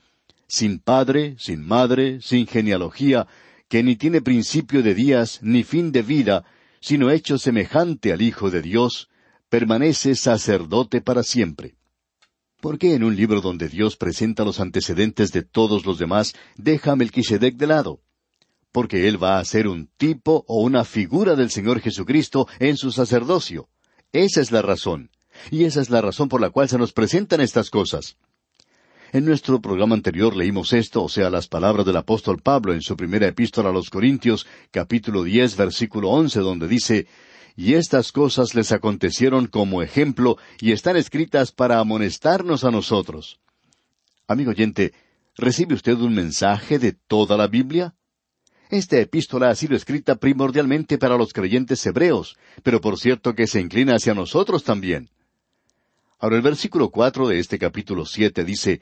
sin 0.50 0.80
padre, 0.80 1.36
sin 1.38 1.66
madre, 1.66 2.20
sin 2.20 2.46
genealogía, 2.46 3.26
que 3.68 3.82
ni 3.82 3.96
tiene 3.96 4.20
principio 4.20 4.82
de 4.82 4.94
días 4.94 5.38
ni 5.42 5.62
fin 5.62 5.92
de 5.92 6.02
vida, 6.02 6.44
sino 6.80 7.10
hecho 7.10 7.38
semejante 7.38 8.12
al 8.12 8.20
Hijo 8.20 8.50
de 8.50 8.60
Dios, 8.60 9.08
permanece 9.48 10.16
sacerdote 10.16 11.00
para 11.00 11.22
siempre. 11.22 11.76
¿Por 12.60 12.78
qué 12.78 12.94
en 12.94 13.04
un 13.04 13.14
libro 13.14 13.40
donde 13.40 13.68
Dios 13.68 13.96
presenta 13.96 14.44
los 14.44 14.60
antecedentes 14.60 15.32
de 15.32 15.42
todos 15.42 15.86
los 15.86 15.98
demás 15.98 16.34
deja 16.56 16.92
a 16.92 16.96
Melquisedec 16.96 17.56
de 17.56 17.66
lado? 17.68 18.00
Porque 18.72 19.08
él 19.08 19.22
va 19.22 19.38
a 19.38 19.44
ser 19.44 19.68
un 19.68 19.88
tipo 19.96 20.44
o 20.48 20.62
una 20.62 20.84
figura 20.84 21.36
del 21.36 21.50
Señor 21.50 21.80
Jesucristo 21.80 22.48
en 22.58 22.76
su 22.76 22.90
sacerdocio. 22.92 23.68
Esa 24.12 24.40
es 24.40 24.50
la 24.50 24.62
razón. 24.62 25.10
Y 25.50 25.64
esa 25.64 25.80
es 25.80 25.90
la 25.90 26.00
razón 26.00 26.28
por 26.28 26.40
la 26.40 26.50
cual 26.50 26.68
se 26.68 26.76
nos 26.76 26.92
presentan 26.92 27.40
estas 27.40 27.70
cosas. 27.70 28.16
En 29.12 29.24
nuestro 29.24 29.60
programa 29.60 29.96
anterior 29.96 30.36
leímos 30.36 30.72
esto, 30.72 31.02
o 31.02 31.08
sea, 31.08 31.30
las 31.30 31.48
palabras 31.48 31.84
del 31.84 31.96
apóstol 31.96 32.40
Pablo 32.40 32.74
en 32.74 32.80
su 32.80 32.96
primera 32.96 33.26
epístola 33.26 33.70
a 33.70 33.72
los 33.72 33.90
Corintios, 33.90 34.46
capítulo 34.70 35.24
diez, 35.24 35.56
versículo 35.56 36.10
once, 36.10 36.38
donde 36.38 36.68
dice 36.68 37.08
Y 37.56 37.74
estas 37.74 38.12
cosas 38.12 38.54
les 38.54 38.70
acontecieron 38.70 39.48
como 39.48 39.82
ejemplo 39.82 40.38
y 40.60 40.70
están 40.70 40.96
escritas 40.96 41.50
para 41.50 41.80
amonestarnos 41.80 42.62
a 42.62 42.70
nosotros. 42.70 43.40
Amigo 44.28 44.52
oyente, 44.52 44.92
¿recibe 45.36 45.74
usted 45.74 45.94
un 45.94 46.14
mensaje 46.14 46.78
de 46.78 46.92
toda 46.92 47.36
la 47.36 47.48
Biblia? 47.48 47.96
Esta 48.68 49.00
epístola 49.00 49.50
ha 49.50 49.56
sido 49.56 49.74
escrita 49.74 50.14
primordialmente 50.14 50.98
para 50.98 51.16
los 51.16 51.32
creyentes 51.32 51.84
hebreos, 51.84 52.36
pero 52.62 52.80
por 52.80 52.96
cierto 52.96 53.34
que 53.34 53.48
se 53.48 53.60
inclina 53.60 53.96
hacia 53.96 54.14
nosotros 54.14 54.62
también. 54.62 55.10
Ahora 56.20 56.36
el 56.36 56.42
versículo 56.42 56.90
cuatro 56.90 57.26
de 57.26 57.40
este 57.40 57.58
capítulo 57.58 58.06
siete 58.06 58.44
dice 58.44 58.80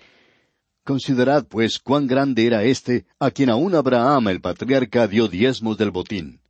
Considerad, 0.89 1.47
pues, 1.47 1.79
cuán 1.79 2.07
grande 2.07 2.47
era 2.47 2.65
éste, 2.65 3.05
a 3.19 3.31
quien 3.31 3.51
aún 3.51 3.75
Abraham 3.75 4.29
el 4.29 4.41
patriarca 4.41 5.07
dio 5.07 5.29
diezmos 5.29 5.77
del 5.77 5.91
botín. 5.91 6.41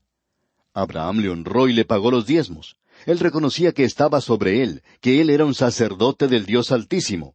Abraham 0.73 1.19
le 1.19 1.29
honró 1.31 1.67
y 1.67 1.73
le 1.73 1.85
pagó 1.85 2.13
los 2.13 2.25
diezmos. 2.25 2.77
Él 3.05 3.19
reconocía 3.19 3.73
que 3.73 3.83
estaba 3.83 4.21
sobre 4.21 4.63
él, 4.63 4.85
que 5.01 5.21
él 5.21 5.31
era 5.31 5.45
un 5.45 5.57
sacerdote 5.57 6.29
del 6.29 6.47
Dios 6.47 6.71
Altísimo. 6.71 7.35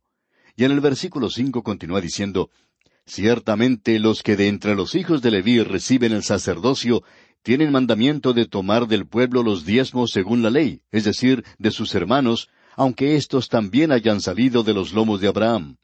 Y 0.56 0.64
en 0.64 0.72
el 0.72 0.80
versículo 0.80 1.30
cinco 1.30 1.62
continúa 1.62 2.00
diciendo, 2.00 2.52
Ciertamente 3.06 4.00
los 4.00 4.24
que 4.24 4.38
de 4.38 4.48
entre 4.48 4.74
los 4.74 4.96
hijos 4.96 5.22
de 5.22 5.32
Leví 5.32 5.62
reciben 5.62 6.14
el 6.14 6.24
sacerdocio, 6.24 7.04
tienen 7.42 7.74
mandamiento 7.74 8.32
de 8.32 8.46
tomar 8.46 8.88
del 8.88 9.08
pueblo 9.08 9.44
los 9.44 9.66
diezmos 9.66 10.12
según 10.12 10.42
la 10.42 10.52
ley, 10.52 10.80
es 10.90 11.04
decir, 11.04 11.44
de 11.58 11.72
sus 11.72 11.96
hermanos, 11.96 12.48
aunque 12.78 13.18
éstos 13.18 13.50
también 13.50 13.92
hayan 13.92 14.22
salido 14.22 14.64
de 14.64 14.74
los 14.74 14.94
lomos 14.94 15.20
de 15.20 15.28
Abraham. 15.28 15.76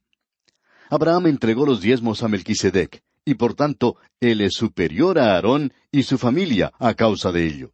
Abraham 0.91 1.27
entregó 1.27 1.67
los 1.67 1.81
diezmos 1.81 2.23
a 2.23 2.27
Melquisedec, 2.27 3.03
y 3.23 3.35
por 3.35 3.53
tanto 3.53 3.97
él 4.19 4.41
es 4.41 4.53
superior 4.53 5.19
a 5.19 5.35
Aarón 5.35 5.71
y 5.91 6.01
su 6.01 6.17
familia 6.17 6.71
a 6.79 6.95
causa 6.95 7.31
de 7.31 7.45
ello. 7.45 7.73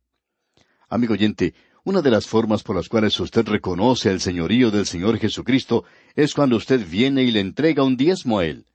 Amigo 0.89 1.13
oyente, 1.13 1.53
una 1.85 2.01
de 2.01 2.11
las 2.11 2.27
formas 2.27 2.61
por 2.61 2.75
las 2.75 2.89
cuales 2.89 3.17
usted 3.21 3.47
reconoce 3.47 4.11
el 4.11 4.19
señorío 4.19 4.69
del 4.69 4.85
Señor 4.85 5.17
Jesucristo 5.17 5.85
es 6.13 6.33
cuando 6.33 6.57
usted 6.57 6.85
viene 6.85 7.23
y 7.23 7.31
le 7.31 7.39
entrega 7.39 7.83
un 7.83 7.95
diezmo 7.95 8.39
a 8.39 8.45
Él. 8.45 8.65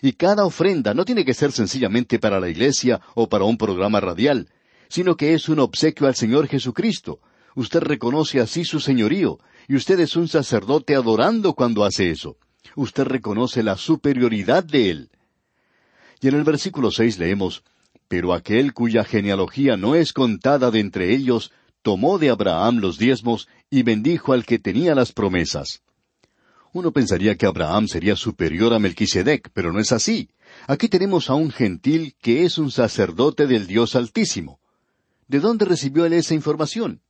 Y 0.00 0.12
cada 0.12 0.46
ofrenda 0.46 0.94
no 0.94 1.04
tiene 1.04 1.26
que 1.26 1.34
ser 1.34 1.52
sencillamente 1.52 2.18
para 2.18 2.40
la 2.40 2.48
iglesia 2.48 3.02
o 3.14 3.28
para 3.28 3.44
un 3.44 3.58
programa 3.58 4.00
radial, 4.00 4.48
sino 4.88 5.14
que 5.14 5.34
es 5.34 5.46
un 5.50 5.58
obsequio 5.58 6.06
al 6.06 6.14
Señor 6.14 6.48
Jesucristo. 6.48 7.20
Usted 7.54 7.80
reconoce 7.80 8.40
así 8.40 8.64
su 8.64 8.80
señorío, 8.80 9.38
y 9.68 9.74
usted 9.74 10.00
es 10.00 10.16
un 10.16 10.26
sacerdote 10.26 10.94
adorando 10.94 11.52
cuando 11.52 11.84
hace 11.84 12.10
eso 12.10 12.38
usted 12.76 13.04
reconoce 13.04 13.62
la 13.62 13.76
superioridad 13.76 14.64
de 14.64 14.90
él. 14.90 15.10
Y 16.20 16.28
en 16.28 16.34
el 16.34 16.44
versículo 16.44 16.90
seis 16.90 17.18
leemos, 17.18 17.62
Pero 18.08 18.34
aquel 18.34 18.72
cuya 18.74 19.04
genealogía 19.04 19.76
no 19.76 19.94
es 19.94 20.12
contada 20.12 20.70
de 20.70 20.80
entre 20.80 21.14
ellos, 21.14 21.52
tomó 21.82 22.18
de 22.18 22.30
Abraham 22.30 22.78
los 22.78 22.98
diezmos 22.98 23.48
y 23.70 23.82
bendijo 23.82 24.32
al 24.32 24.44
que 24.44 24.58
tenía 24.58 24.94
las 24.94 25.12
promesas. 25.12 25.82
Uno 26.72 26.92
pensaría 26.92 27.36
que 27.36 27.46
Abraham 27.46 27.88
sería 27.88 28.14
superior 28.14 28.72
a 28.74 28.78
Melquisedec, 28.78 29.50
pero 29.52 29.72
no 29.72 29.80
es 29.80 29.90
así. 29.92 30.28
Aquí 30.66 30.88
tenemos 30.88 31.28
a 31.28 31.34
un 31.34 31.50
gentil 31.50 32.14
que 32.20 32.44
es 32.44 32.58
un 32.58 32.70
sacerdote 32.70 33.46
del 33.46 33.66
Dios 33.66 33.96
Altísimo. 33.96 34.60
¿De 35.26 35.40
dónde 35.40 35.64
recibió 35.64 36.04
él 36.04 36.12
esa 36.12 36.34
información? 36.34 37.00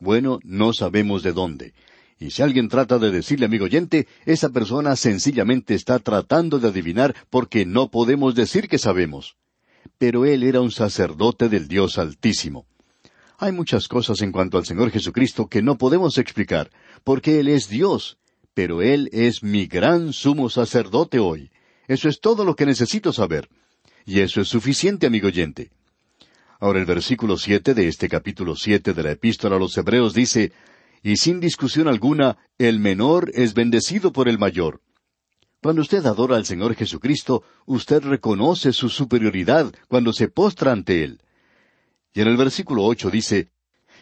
Bueno, 0.00 0.40
no 0.42 0.72
sabemos 0.72 1.22
de 1.22 1.32
dónde. 1.32 1.74
Y 2.24 2.30
si 2.30 2.40
alguien 2.40 2.70
trata 2.70 2.98
de 2.98 3.10
decirle, 3.10 3.44
amigo 3.44 3.66
oyente, 3.66 4.08
esa 4.24 4.48
persona 4.48 4.96
sencillamente 4.96 5.74
está 5.74 5.98
tratando 5.98 6.58
de 6.58 6.68
adivinar 6.68 7.14
porque 7.28 7.66
no 7.66 7.90
podemos 7.90 8.34
decir 8.34 8.66
que 8.66 8.78
sabemos. 8.78 9.36
Pero 9.98 10.24
él 10.24 10.42
era 10.42 10.62
un 10.62 10.70
sacerdote 10.70 11.50
del 11.50 11.68
Dios 11.68 11.98
Altísimo. 11.98 12.64
Hay 13.36 13.52
muchas 13.52 13.88
cosas 13.88 14.22
en 14.22 14.32
cuanto 14.32 14.56
al 14.56 14.64
Señor 14.64 14.90
Jesucristo 14.90 15.48
que 15.48 15.60
no 15.60 15.76
podemos 15.76 16.16
explicar, 16.16 16.70
porque 17.04 17.40
Él 17.40 17.48
es 17.48 17.68
Dios, 17.68 18.16
pero 18.54 18.80
Él 18.80 19.10
es 19.12 19.42
mi 19.42 19.66
gran 19.66 20.14
sumo 20.14 20.48
sacerdote 20.48 21.18
hoy. 21.18 21.50
Eso 21.88 22.08
es 22.08 22.20
todo 22.20 22.46
lo 22.46 22.56
que 22.56 22.64
necesito 22.64 23.12
saber. 23.12 23.50
Y 24.06 24.20
eso 24.20 24.40
es 24.40 24.48
suficiente, 24.48 25.06
amigo 25.06 25.26
oyente. 25.26 25.72
Ahora 26.58 26.78
el 26.78 26.86
versículo 26.86 27.36
siete 27.36 27.74
de 27.74 27.86
este 27.86 28.08
capítulo 28.08 28.56
siete 28.56 28.94
de 28.94 29.02
la 29.02 29.10
Epístola 29.10 29.56
a 29.56 29.58
los 29.58 29.76
Hebreos 29.76 30.14
dice, 30.14 30.52
y 31.04 31.18
sin 31.18 31.38
discusión 31.38 31.86
alguna, 31.86 32.38
el 32.56 32.80
menor 32.80 33.30
es 33.34 33.52
bendecido 33.52 34.10
por 34.10 34.26
el 34.26 34.38
mayor. 34.38 34.80
Cuando 35.62 35.82
usted 35.82 36.04
adora 36.06 36.36
al 36.36 36.46
Señor 36.46 36.74
Jesucristo, 36.74 37.44
usted 37.66 38.02
reconoce 38.02 38.72
su 38.72 38.88
superioridad 38.88 39.72
cuando 39.86 40.14
se 40.14 40.28
postra 40.28 40.72
ante 40.72 41.04
Él. 41.04 41.20
Y 42.14 42.22
en 42.22 42.28
el 42.28 42.38
versículo 42.38 42.84
ocho 42.84 43.10
dice, 43.10 43.50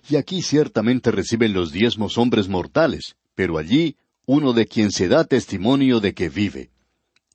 Y 0.09 0.15
aquí 0.15 0.43
ciertamente 0.43 1.11
reciben 1.11 1.53
los 1.53 1.73
diezmos 1.73 2.19
hombres 2.19 2.49
mortales, 2.49 3.17
pero 3.35 3.59
allí 3.59 3.97
uno 4.25 4.53
de 4.53 4.67
quien 4.67 4.93
se 4.93 5.09
da 5.09 5.25
testimonio 5.25 5.99
de 5.99 6.15
que 6.15 6.29
vive. 6.29 6.71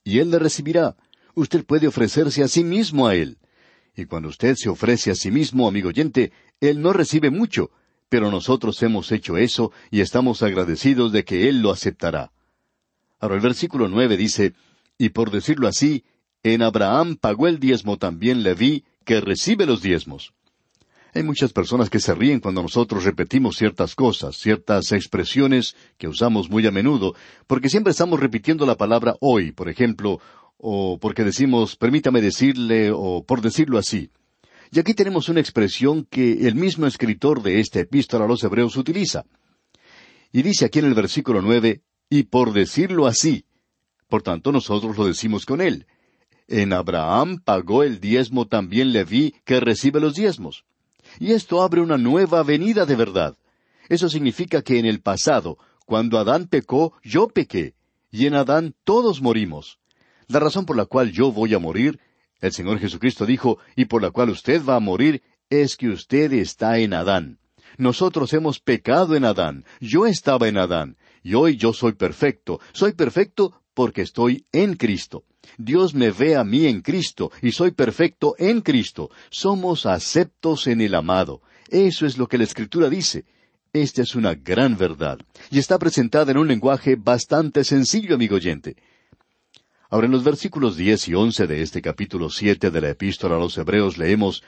Y 0.05 0.19
Él 0.19 0.31
le 0.31 0.39
recibirá. 0.39 0.95
Usted 1.35 1.65
puede 1.65 1.87
ofrecerse 1.87 2.41
a 2.41 2.47
sí 2.47 2.63
mismo 2.63 3.05
a 3.05 3.15
Él. 3.15 3.37
Y 3.97 4.05
cuando 4.05 4.29
usted 4.29 4.55
se 4.55 4.69
ofrece 4.69 5.11
a 5.11 5.15
sí 5.15 5.29
mismo, 5.29 5.67
amigo 5.67 5.89
oyente, 5.89 6.31
Él 6.61 6.81
no 6.81 6.93
recibe 6.93 7.31
mucho, 7.31 7.71
pero 8.09 8.31
nosotros 8.31 8.81
hemos 8.83 9.11
hecho 9.11 9.37
eso 9.37 9.71
y 9.91 10.01
estamos 10.01 10.43
agradecidos 10.43 11.11
de 11.11 11.23
que 11.23 11.49
Él 11.49 11.61
lo 11.61 11.71
aceptará. 11.71 12.31
Ahora 13.19 13.35
el 13.35 13.41
versículo 13.41 13.87
nueve 13.87 14.17
dice, 14.17 14.53
y 14.97 15.09
por 15.09 15.31
decirlo 15.31 15.67
así, 15.67 16.03
en 16.43 16.61
Abraham 16.61 17.17
pagó 17.19 17.47
el 17.47 17.59
diezmo 17.59 17.97
también 17.97 18.43
Leví, 18.43 18.85
que 19.03 19.21
recibe 19.21 19.65
los 19.65 19.81
diezmos. 19.81 20.33
Hay 21.13 21.23
muchas 21.23 21.51
personas 21.51 21.89
que 21.89 21.99
se 21.99 22.13
ríen 22.13 22.39
cuando 22.39 22.61
nosotros 22.61 23.03
repetimos 23.03 23.57
ciertas 23.57 23.95
cosas, 23.95 24.37
ciertas 24.37 24.91
expresiones 24.91 25.75
que 25.97 26.07
usamos 26.07 26.49
muy 26.49 26.65
a 26.67 26.71
menudo, 26.71 27.15
porque 27.47 27.69
siempre 27.69 27.91
estamos 27.91 28.19
repitiendo 28.19 28.65
la 28.65 28.75
palabra 28.75 29.15
hoy, 29.19 29.51
por 29.51 29.69
ejemplo, 29.69 30.19
o 30.57 30.99
porque 30.99 31.23
decimos 31.23 31.75
permítame 31.75 32.21
decirle, 32.21 32.91
o 32.93 33.23
por 33.23 33.41
decirlo 33.41 33.77
así. 33.77 34.11
Y 34.71 34.79
aquí 34.79 34.93
tenemos 34.93 35.29
una 35.29 35.39
expresión 35.39 36.05
que 36.09 36.47
el 36.47 36.55
mismo 36.55 36.87
escritor 36.87 37.41
de 37.41 37.59
esta 37.59 37.79
epístola 37.79 38.25
a 38.25 38.27
los 38.27 38.43
Hebreos 38.43 38.75
utiliza. 38.75 39.25
Y 40.31 40.41
dice 40.41 40.65
aquí 40.65 40.79
en 40.79 40.85
el 40.85 40.93
versículo 40.93 41.41
nueve, 41.41 41.81
y 42.09 42.23
por 42.23 42.53
decirlo 42.53 43.07
así. 43.07 43.45
Por 44.07 44.23
tanto, 44.23 44.51
nosotros 44.51 44.97
lo 44.97 45.05
decimos 45.05 45.45
con 45.45 45.61
él. 45.61 45.87
En 46.47 46.71
Abraham 46.71 47.41
pagó 47.43 47.83
el 47.83 47.99
diezmo 47.99 48.47
también 48.47 48.93
Leví, 48.93 49.35
que 49.43 49.59
recibe 49.59 49.99
los 49.99 50.15
diezmos. 50.15 50.63
Y 51.19 51.31
esto 51.31 51.61
abre 51.61 51.81
una 51.81 51.97
nueva 51.97 52.43
venida 52.43 52.85
de 52.85 52.95
verdad. 52.95 53.37
Eso 53.89 54.09
significa 54.09 54.61
que 54.61 54.79
en 54.79 54.85
el 54.85 55.01
pasado, 55.01 55.57
cuando 55.85 56.19
Adán 56.19 56.47
pecó, 56.47 56.93
yo 57.03 57.27
pequé, 57.27 57.75
y 58.11 58.25
en 58.25 58.35
Adán 58.35 58.75
todos 58.83 59.21
morimos. 59.21 59.79
La 60.27 60.39
razón 60.39 60.65
por 60.65 60.75
la 60.75 60.85
cual 60.85 61.11
yo 61.11 61.31
voy 61.31 61.53
a 61.53 61.59
morir, 61.59 61.99
el 62.41 62.51
Señor 62.51 62.79
Jesucristo 62.79 63.25
dijo, 63.25 63.57
y 63.75 63.85
por 63.85 64.01
la 64.01 64.11
cual 64.11 64.29
usted 64.29 64.63
va 64.63 64.75
a 64.75 64.79
morir, 64.79 65.21
es 65.49 65.75
que 65.75 65.89
usted 65.89 66.33
está 66.33 66.79
en 66.79 66.93
Adán. 66.93 67.39
Nosotros 67.77 68.33
hemos 68.33 68.59
pecado 68.59 69.15
en 69.15 69.25
Adán, 69.25 69.65
yo 69.79 70.05
estaba 70.05 70.47
en 70.47 70.57
Adán, 70.57 70.97
y 71.23 71.33
hoy 71.33 71.57
yo 71.57 71.73
soy 71.73 71.93
perfecto. 71.93 72.59
Soy 72.71 72.93
perfecto 72.93 73.61
porque 73.73 74.01
estoy 74.01 74.45
en 74.51 74.75
Cristo. 74.75 75.25
Dios 75.57 75.93
me 75.93 76.11
ve 76.11 76.35
a 76.35 76.43
mí 76.43 76.65
en 76.65 76.81
Cristo 76.81 77.31
y 77.41 77.51
soy 77.51 77.71
perfecto 77.71 78.35
en 78.37 78.61
Cristo. 78.61 79.09
Somos 79.29 79.85
aceptos 79.85 80.67
en 80.67 80.81
el 80.81 80.95
amado. 80.95 81.41
Eso 81.69 82.05
es 82.05 82.17
lo 82.17 82.27
que 82.27 82.37
la 82.37 82.43
Escritura 82.43 82.89
dice. 82.89 83.25
Esta 83.73 84.01
es 84.01 84.15
una 84.15 84.33
gran 84.33 84.77
verdad 84.77 85.19
y 85.51 85.59
está 85.59 85.77
presentada 85.77 86.31
en 86.31 86.37
un 86.37 86.47
lenguaje 86.47 86.95
bastante 86.95 87.63
sencillo, 87.63 88.15
amigo 88.15 88.37
oyente. 88.37 88.75
Ahora 89.89 90.07
en 90.07 90.11
los 90.11 90.23
versículos 90.23 90.75
diez 90.75 91.07
y 91.07 91.13
once 91.13 91.47
de 91.47 91.61
este 91.61 91.81
capítulo 91.81 92.29
siete 92.29 92.71
de 92.71 92.81
la 92.81 92.89
Epístola 92.89 93.37
a 93.37 93.39
los 93.39 93.57
Hebreos 93.57 93.97
leemos 93.97 94.43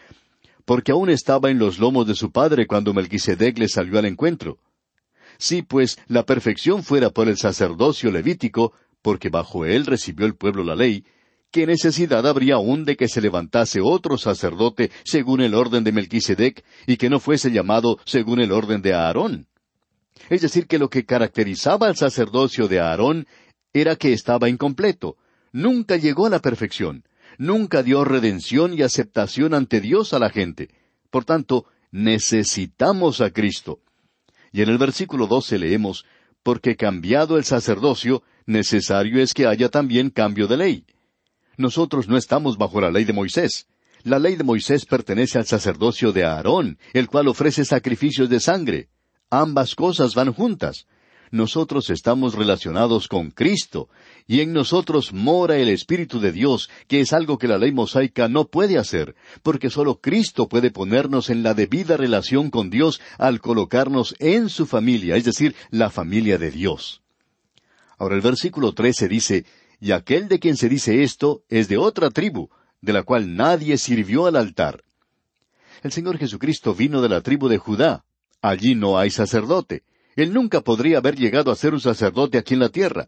porque 0.65 0.91
aún 0.91 1.09
estaba 1.09 1.49
en 1.49 1.57
los 1.57 1.79
lomos 1.79 2.05
de 2.05 2.13
su 2.13 2.31
padre 2.31 2.67
cuando 2.67 2.93
Melquisedec 2.93 3.57
le 3.57 3.69
salió 3.69 3.97
al 3.97 4.05
encuentro. 4.05 4.59
Si 5.37 5.61
pues 5.61 5.97
la 6.07 6.25
perfección 6.25 6.83
fuera 6.83 7.09
por 7.09 7.29
el 7.29 7.37
sacerdocio 7.37 8.11
levítico, 8.11 8.73
porque 9.01 9.29
bajo 9.29 9.65
él 9.65 9.85
recibió 9.85 10.25
el 10.25 10.35
pueblo 10.35 10.63
la 10.63 10.75
ley, 10.75 11.05
¿qué 11.49 11.65
necesidad 11.65 12.27
habría 12.27 12.55
aún 12.55 12.83
de 12.83 12.97
que 12.97 13.07
se 13.07 13.21
levantase 13.21 13.79
otro 13.81 14.17
sacerdote 14.17 14.91
según 15.05 15.41
el 15.41 15.55
orden 15.55 15.83
de 15.83 15.93
Melquisedec 15.93 16.63
y 16.85 16.97
que 16.97 17.09
no 17.09 17.19
fuese 17.19 17.49
llamado 17.49 17.97
según 18.05 18.41
el 18.41 18.51
orden 18.51 18.81
de 18.81 18.93
Aarón? 18.93 19.47
Es 20.29 20.41
decir, 20.41 20.67
que 20.67 20.77
lo 20.77 20.89
que 20.89 21.05
caracterizaba 21.05 21.87
al 21.87 21.95
sacerdocio 21.95 22.67
de 22.67 22.81
Aarón 22.81 23.25
era 23.73 23.95
que 23.95 24.13
estaba 24.13 24.49
incompleto, 24.49 25.15
nunca 25.51 25.97
llegó 25.97 26.25
a 26.25 26.29
la 26.29 26.39
perfección, 26.39 27.03
nunca 27.37 27.83
dio 27.83 28.03
redención 28.03 28.73
y 28.73 28.81
aceptación 28.81 29.53
ante 29.53 29.81
Dios 29.81 30.13
a 30.13 30.19
la 30.19 30.29
gente. 30.29 30.69
Por 31.09 31.25
tanto, 31.25 31.65
necesitamos 31.91 33.21
a 33.21 33.31
Cristo. 33.31 33.79
Y 34.51 34.61
en 34.61 34.69
el 34.69 34.77
versículo 34.77 35.27
doce 35.27 35.57
leemos, 35.57 36.05
porque 36.43 36.75
cambiado 36.75 37.37
el 37.37 37.43
sacerdocio, 37.43 38.23
necesario 38.45 39.21
es 39.21 39.33
que 39.33 39.45
haya 39.45 39.69
también 39.69 40.09
cambio 40.09 40.47
de 40.47 40.57
ley. 40.57 40.85
Nosotros 41.57 42.07
no 42.07 42.17
estamos 42.17 42.57
bajo 42.57 42.81
la 42.81 42.91
ley 42.91 43.03
de 43.03 43.13
Moisés. 43.13 43.67
La 44.03 44.17
ley 44.17 44.35
de 44.35 44.43
Moisés 44.43 44.85
pertenece 44.85 45.37
al 45.37 45.45
sacerdocio 45.45 46.11
de 46.11 46.23
Aarón, 46.23 46.77
el 46.93 47.07
cual 47.07 47.27
ofrece 47.27 47.65
sacrificios 47.65 48.29
de 48.29 48.39
sangre. 48.39 48.89
Ambas 49.29 49.75
cosas 49.75 50.15
van 50.15 50.31
juntas. 50.31 50.87
Nosotros 51.31 51.89
estamos 51.89 52.33
relacionados 52.33 53.07
con 53.07 53.29
Cristo, 53.29 53.89
y 54.29 54.41
en 54.41 54.53
nosotros 54.53 55.11
mora 55.11 55.57
el 55.57 55.69
Espíritu 55.69 56.19
de 56.19 56.31
Dios, 56.31 56.69
que 56.87 56.99
es 56.99 57.13
algo 57.13 57.39
que 57.39 57.47
la 57.47 57.57
ley 57.57 57.71
mosaica 57.71 58.29
no 58.29 58.45
puede 58.45 58.77
hacer, 58.77 59.15
porque 59.41 59.71
solo 59.71 60.01
Cristo 60.01 60.47
puede 60.47 60.69
ponernos 60.69 61.31
en 61.31 61.41
la 61.41 61.55
debida 61.55 61.97
relación 61.97 62.51
con 62.51 62.69
Dios 62.69 63.01
al 63.17 63.41
colocarnos 63.41 64.13
en 64.19 64.49
su 64.49 64.67
familia, 64.67 65.15
es 65.15 65.25
decir, 65.25 65.55
la 65.71 65.89
familia 65.89 66.37
de 66.37 66.51
Dios. 66.51 67.01
Ahora 67.97 68.13
el 68.13 68.21
versículo 68.21 68.73
trece 68.73 69.07
dice, 69.07 69.45
Y 69.81 69.93
aquel 69.93 70.27
de 70.27 70.39
quien 70.39 70.57
se 70.57 70.69
dice 70.69 71.01
esto 71.01 71.41
es 71.49 71.67
de 71.67 71.77
otra 71.77 72.11
tribu, 72.11 72.49
de 72.81 72.93
la 72.93 73.01
cual 73.01 73.35
nadie 73.35 73.79
sirvió 73.79 74.27
al 74.27 74.35
altar. 74.35 74.83
El 75.81 75.91
Señor 75.91 76.19
Jesucristo 76.19 76.75
vino 76.75 77.01
de 77.01 77.09
la 77.09 77.21
tribu 77.21 77.47
de 77.47 77.57
Judá. 77.57 78.05
Allí 78.43 78.75
no 78.75 78.99
hay 78.99 79.09
sacerdote. 79.09 79.81
Él 80.15 80.33
nunca 80.33 80.61
podría 80.61 80.99
haber 80.99 81.15
llegado 81.15 81.51
a 81.51 81.55
ser 81.55 81.73
un 81.73 81.81
sacerdote 81.81 82.37
aquí 82.37 82.53
en 82.53 82.59
la 82.59 82.69
tierra. 82.69 83.07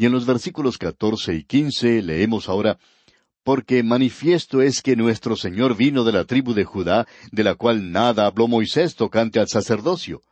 Y 0.00 0.06
en 0.06 0.12
los 0.12 0.24
versículos 0.24 0.78
catorce 0.78 1.34
y 1.34 1.44
quince 1.44 2.00
leemos 2.00 2.48
ahora, 2.48 2.78
Porque 3.42 3.82
manifiesto 3.82 4.62
es 4.62 4.80
que 4.80 4.96
nuestro 4.96 5.36
Señor 5.36 5.76
vino 5.76 6.04
de 6.04 6.12
la 6.12 6.24
tribu 6.24 6.54
de 6.54 6.64
Judá, 6.64 7.06
de 7.32 7.44
la 7.44 7.54
cual 7.54 7.92
nada 7.92 8.24
habló 8.24 8.48
Moisés 8.48 8.94
tocante 8.94 9.40
al 9.40 9.48
sacerdocio 9.48 10.22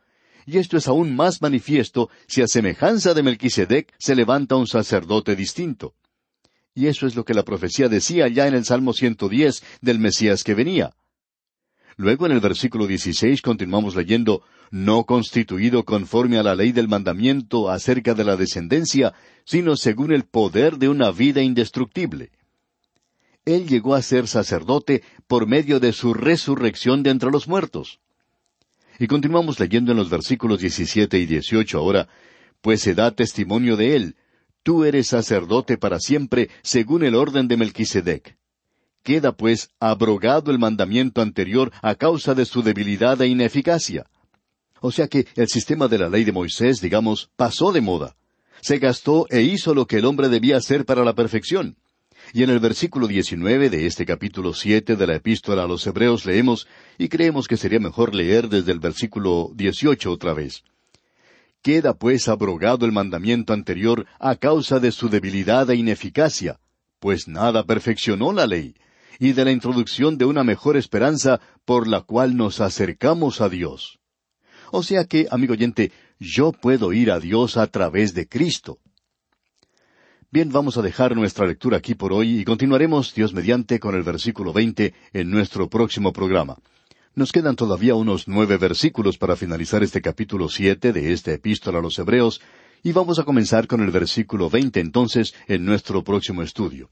y 0.47 0.57
esto 0.57 0.77
es 0.77 0.87
aún 0.87 1.15
más 1.15 1.43
manifiesto 1.43 2.09
si 2.25 2.41
a 2.41 2.47
semejanza 2.47 3.13
de 3.13 3.21
Melquisedec 3.21 3.93
se 3.99 4.15
levanta 4.15 4.55
un 4.55 4.65
sacerdote 4.65 5.35
distinto. 5.35 5.93
Y 6.73 6.87
eso 6.87 7.05
es 7.05 7.15
lo 7.15 7.23
que 7.23 7.35
la 7.35 7.43
profecía 7.43 7.87
decía 7.87 8.27
ya 8.27 8.47
en 8.47 8.55
el 8.55 8.65
Salmo 8.65 8.93
110 8.93 9.61
del 9.81 9.99
Mesías 9.99 10.43
que 10.43 10.55
venía. 10.55 10.95
Luego 11.99 12.25
en 12.25 12.31
el 12.31 12.39
versículo 12.39 12.87
16 12.87 13.41
continuamos 13.41 13.93
leyendo, 13.93 14.41
no 14.71 15.03
constituido 15.03 15.83
conforme 15.83 16.37
a 16.37 16.43
la 16.43 16.55
ley 16.55 16.71
del 16.71 16.87
mandamiento 16.87 17.69
acerca 17.69 18.13
de 18.13 18.23
la 18.23 18.37
descendencia, 18.37 19.13
sino 19.43 19.75
según 19.75 20.13
el 20.13 20.23
poder 20.23 20.77
de 20.77 20.87
una 20.87 21.11
vida 21.11 21.41
indestructible. 21.41 22.31
Él 23.43 23.67
llegó 23.67 23.95
a 23.95 24.01
ser 24.01 24.29
sacerdote 24.29 25.03
por 25.27 25.45
medio 25.45 25.81
de 25.81 25.91
su 25.91 26.13
resurrección 26.13 27.03
de 27.03 27.09
entre 27.09 27.31
los 27.31 27.49
muertos. 27.49 27.99
Y 28.97 29.07
continuamos 29.07 29.59
leyendo 29.59 29.91
en 29.91 29.97
los 29.97 30.09
versículos 30.09 30.61
17 30.61 31.19
y 31.19 31.25
18 31.25 31.77
ahora, 31.77 32.07
pues 32.61 32.79
se 32.79 32.95
da 32.95 33.11
testimonio 33.11 33.75
de 33.75 33.97
él, 33.97 34.15
tú 34.63 34.85
eres 34.85 35.07
sacerdote 35.07 35.77
para 35.77 35.99
siempre 35.99 36.49
según 36.61 37.03
el 37.03 37.15
orden 37.15 37.49
de 37.49 37.57
Melquisedec. 37.57 38.38
Queda 39.03 39.31
pues 39.31 39.69
abrogado 39.79 40.51
el 40.51 40.59
mandamiento 40.59 41.21
anterior 41.21 41.71
a 41.81 41.95
causa 41.95 42.35
de 42.35 42.45
su 42.45 42.61
debilidad 42.61 43.21
e 43.21 43.27
ineficacia. 43.27 44.05
O 44.81 44.91
sea 44.91 45.07
que 45.07 45.27
el 45.35 45.47
sistema 45.47 45.87
de 45.87 45.97
la 45.97 46.09
ley 46.09 46.23
de 46.23 46.31
Moisés, 46.31 46.81
digamos, 46.81 47.29
pasó 47.35 47.71
de 47.71 47.81
moda. 47.81 48.15
Se 48.61 48.77
gastó 48.77 49.25
e 49.29 49.41
hizo 49.41 49.73
lo 49.73 49.87
que 49.87 49.97
el 49.97 50.05
hombre 50.05 50.29
debía 50.29 50.57
hacer 50.57 50.85
para 50.85 51.03
la 51.03 51.13
perfección. 51.13 51.77
Y 52.33 52.43
en 52.43 52.49
el 52.49 52.59
versículo 52.59 53.07
19 53.07 53.69
de 53.69 53.85
este 53.85 54.05
capítulo 54.05 54.53
siete 54.53 54.95
de 54.95 55.07
la 55.07 55.15
epístola 55.15 55.63
a 55.63 55.67
los 55.67 55.85
Hebreos 55.87 56.25
leemos, 56.25 56.67
y 56.97 57.07
creemos 57.07 57.47
que 57.47 57.57
sería 57.57 57.79
mejor 57.79 58.13
leer 58.13 58.49
desde 58.49 58.71
el 58.71 58.79
versículo 58.79 59.51
18 59.55 60.11
otra 60.11 60.33
vez. 60.33 60.63
Queda 61.61 61.93
pues 61.93 62.27
abrogado 62.27 62.85
el 62.85 62.91
mandamiento 62.91 63.53
anterior 63.53 64.05
a 64.19 64.35
causa 64.35 64.79
de 64.79 64.91
su 64.91 65.09
debilidad 65.09 65.69
e 65.69 65.75
ineficacia, 65.75 66.59
pues 66.99 67.27
nada 67.27 67.63
perfeccionó 67.63 68.31
la 68.31 68.45
ley, 68.45 68.75
y 69.17 69.33
de 69.33 69.45
la 69.45 69.51
introducción 69.51 70.17
de 70.17 70.25
una 70.25 70.43
mejor 70.43 70.77
esperanza 70.77 71.39
por 71.65 71.87
la 71.87 72.01
cual 72.01 72.37
nos 72.37 72.61
acercamos 72.61 73.41
a 73.41 73.49
Dios. 73.49 73.99
O 74.71 74.83
sea 74.83 75.05
que, 75.05 75.27
amigo 75.31 75.53
oyente, 75.53 75.91
yo 76.19 76.51
puedo 76.51 76.93
ir 76.93 77.11
a 77.11 77.19
Dios 77.19 77.57
a 77.57 77.67
través 77.67 78.13
de 78.13 78.27
Cristo. 78.27 78.77
Bien, 80.31 80.51
vamos 80.51 80.77
a 80.77 80.83
dejar 80.83 81.15
nuestra 81.15 81.47
lectura 81.47 81.77
aquí 81.77 81.95
por 81.95 82.13
hoy 82.13 82.41
y 82.41 82.45
continuaremos, 82.45 83.15
Dios 83.15 83.33
mediante, 83.33 83.79
con 83.79 83.95
el 83.95 84.03
versículo 84.03 84.53
veinte 84.53 84.93
en 85.11 85.31
nuestro 85.31 85.69
próximo 85.69 86.13
programa. 86.13 86.57
Nos 87.15 87.31
quedan 87.31 87.55
todavía 87.55 87.95
unos 87.95 88.27
nueve 88.27 88.57
versículos 88.57 89.17
para 89.17 89.35
finalizar 89.35 89.81
este 89.81 90.01
capítulo 90.01 90.47
siete 90.47 90.93
de 90.93 91.13
esta 91.13 91.33
epístola 91.33 91.79
a 91.79 91.81
los 91.81 91.97
Hebreos, 91.97 92.41
y 92.83 92.91
vamos 92.91 93.17
a 93.17 93.23
comenzar 93.23 93.65
con 93.65 93.81
el 93.81 93.89
versículo 93.89 94.49
veinte 94.49 94.79
entonces 94.79 95.33
en 95.47 95.65
nuestro 95.65 96.03
próximo 96.03 96.43
estudio. 96.43 96.91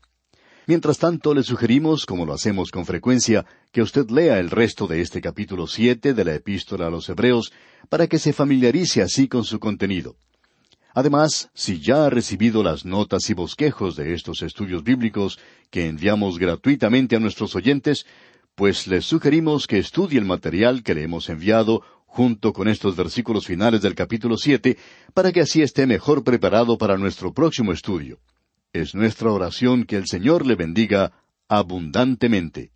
Mientras 0.67 0.97
tanto, 0.97 1.33
le 1.33 1.43
sugerimos, 1.43 2.05
como 2.05 2.25
lo 2.25 2.33
hacemos 2.33 2.71
con 2.71 2.85
frecuencia, 2.85 3.45
que 3.71 3.81
usted 3.81 4.09
lea 4.09 4.37
el 4.37 4.49
resto 4.49 4.85
de 4.85 4.99
este 4.99 5.21
capítulo 5.21 5.65
siete 5.65 6.13
de 6.13 6.25
la 6.25 6.35
Epístola 6.35 6.87
a 6.87 6.89
los 6.89 7.07
Hebreos, 7.07 7.53
para 7.87 8.07
que 8.07 8.19
se 8.19 8.33
familiarice 8.33 9.01
así 9.01 9.29
con 9.29 9.45
su 9.45 9.59
contenido. 9.59 10.17
Además, 10.93 11.49
si 11.53 11.79
ya 11.79 12.05
ha 12.05 12.09
recibido 12.09 12.63
las 12.63 12.83
notas 12.83 13.29
y 13.29 13.33
bosquejos 13.33 13.95
de 13.95 14.13
estos 14.13 14.41
estudios 14.41 14.83
bíblicos 14.83 15.39
que 15.69 15.87
enviamos 15.87 16.37
gratuitamente 16.37 17.15
a 17.15 17.19
nuestros 17.19 17.55
oyentes, 17.55 18.05
pues 18.53 18.87
les 18.87 19.05
sugerimos 19.05 19.67
que 19.67 19.77
estudie 19.77 20.19
el 20.19 20.25
material 20.25 20.83
que 20.83 20.95
le 20.95 21.03
hemos 21.03 21.29
enviado 21.29 21.81
junto 22.07 22.51
con 22.51 22.67
estos 22.67 22.97
versículos 22.97 23.45
finales 23.45 23.81
del 23.81 23.95
capítulo 23.95 24.35
siete, 24.35 24.77
para 25.13 25.31
que 25.31 25.39
así 25.39 25.61
esté 25.61 25.87
mejor 25.87 26.25
preparado 26.25 26.77
para 26.77 26.97
nuestro 26.97 27.31
próximo 27.31 27.71
estudio. 27.71 28.19
Es 28.79 28.93
nuestra 28.93 29.31
oración 29.31 29.85
que 29.85 29.95
el 29.95 30.05
Señor 30.05 30.45
le 30.45 30.53
bendiga 30.53 31.11
abundantemente. 31.49 32.71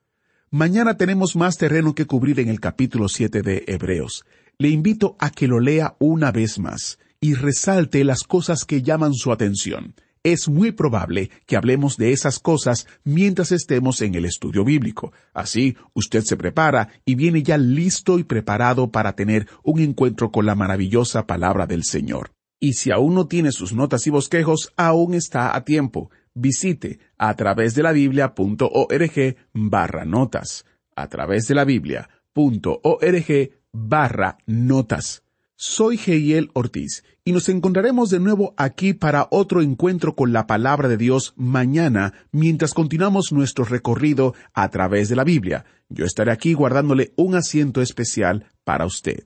Mañana 0.50 0.98
tenemos 0.98 1.36
más 1.36 1.58
terreno 1.58 1.94
que 1.94 2.08
cubrir 2.08 2.40
en 2.40 2.50
el 2.50 2.60
capítulo 2.60 3.08
7 3.08 3.44
de 3.44 3.64
Hebreos. 3.68 4.26
Le 4.58 4.70
invito 4.70 5.16
a 5.20 5.30
que 5.30 5.48
lo 5.48 5.60
lea 5.60 5.96
una 6.00 6.32
vez 6.32 6.58
más 6.58 6.98
y 7.20 7.36
resalte 7.36 8.04
las 8.04 8.24
cosas 8.24 8.66
que 8.66 8.82
llaman 8.82 9.14
su 9.14 9.32
atención. 9.32 9.94
Es 10.24 10.50
muy 10.50 10.72
probable 10.72 11.30
que 11.46 11.58
hablemos 11.58 11.98
de 11.98 12.12
esas 12.12 12.40
cosas 12.40 12.88
mientras 13.04 13.52
estemos 13.52 14.02
en 14.02 14.16
el 14.16 14.26
estudio 14.26 14.66
bíblico. 14.66 15.14
Así, 15.32 15.78
usted 15.94 16.24
se 16.24 16.38
prepara 16.38 16.90
y 17.06 17.14
viene 17.14 17.44
ya 17.44 17.60
listo 17.60 18.18
y 18.18 18.24
preparado 18.24 18.92
para 18.92 19.16
tener 19.16 19.48
un 19.64 19.80
encuentro 19.80 20.32
con 20.32 20.48
la 20.48 20.56
maravillosa 20.56 21.28
palabra 21.28 21.68
del 21.68 21.84
Señor. 21.84 22.32
Y 22.64 22.74
si 22.74 22.92
aún 22.92 23.16
no 23.16 23.28
tiene 23.28 23.52
sus 23.52 23.74
notas 23.74 24.06
y 24.06 24.12
bosquejos, 24.12 24.72
aún 24.78 25.16
está 25.16 25.56
a 25.56 25.66
tiempo. 25.66 26.12
Visite 26.36 27.00
a 27.18 27.36
través 27.36 27.74
de 27.74 27.82
la 27.82 27.92
biblia.org 27.92 29.36
barra 29.52 30.06
notas. 30.06 30.66
A 30.96 31.10
través 31.10 31.48
de 31.48 31.56
la 31.56 31.66
biblia.org 31.66 33.50
barra 33.74 34.38
notas. 34.46 35.24
Soy 35.56 35.98
Geiel 35.98 36.52
Ortiz 36.54 37.04
y 37.26 37.32
nos 37.32 37.50
encontraremos 37.50 38.12
de 38.12 38.20
nuevo 38.20 38.54
aquí 38.58 38.94
para 38.94 39.28
otro 39.32 39.64
encuentro 39.64 40.16
con 40.16 40.32
la 40.32 40.46
palabra 40.46 40.88
de 40.88 40.98
Dios 40.98 41.34
mañana 41.38 42.14
mientras 42.32 42.76
continuamos 42.76 43.32
nuestro 43.32 43.66
recorrido 43.66 44.36
a 44.54 44.70
través 44.70 45.10
de 45.10 45.16
la 45.16 45.24
Biblia. 45.24 45.66
Yo 45.90 46.06
estaré 46.06 46.32
aquí 46.32 46.54
guardándole 46.54 47.12
un 47.16 47.34
asiento 47.34 47.82
especial 47.82 48.52
para 48.64 48.86
usted. 48.86 49.26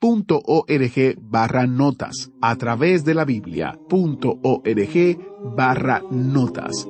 .org 0.00 1.18
barra 1.20 1.66
notas 1.66 2.30
a 2.40 2.56
través 2.56 3.04
de 3.04 3.14
la 3.14 3.24
biblia.org 3.24 5.18
barra 5.56 6.02
notas. 6.10 6.86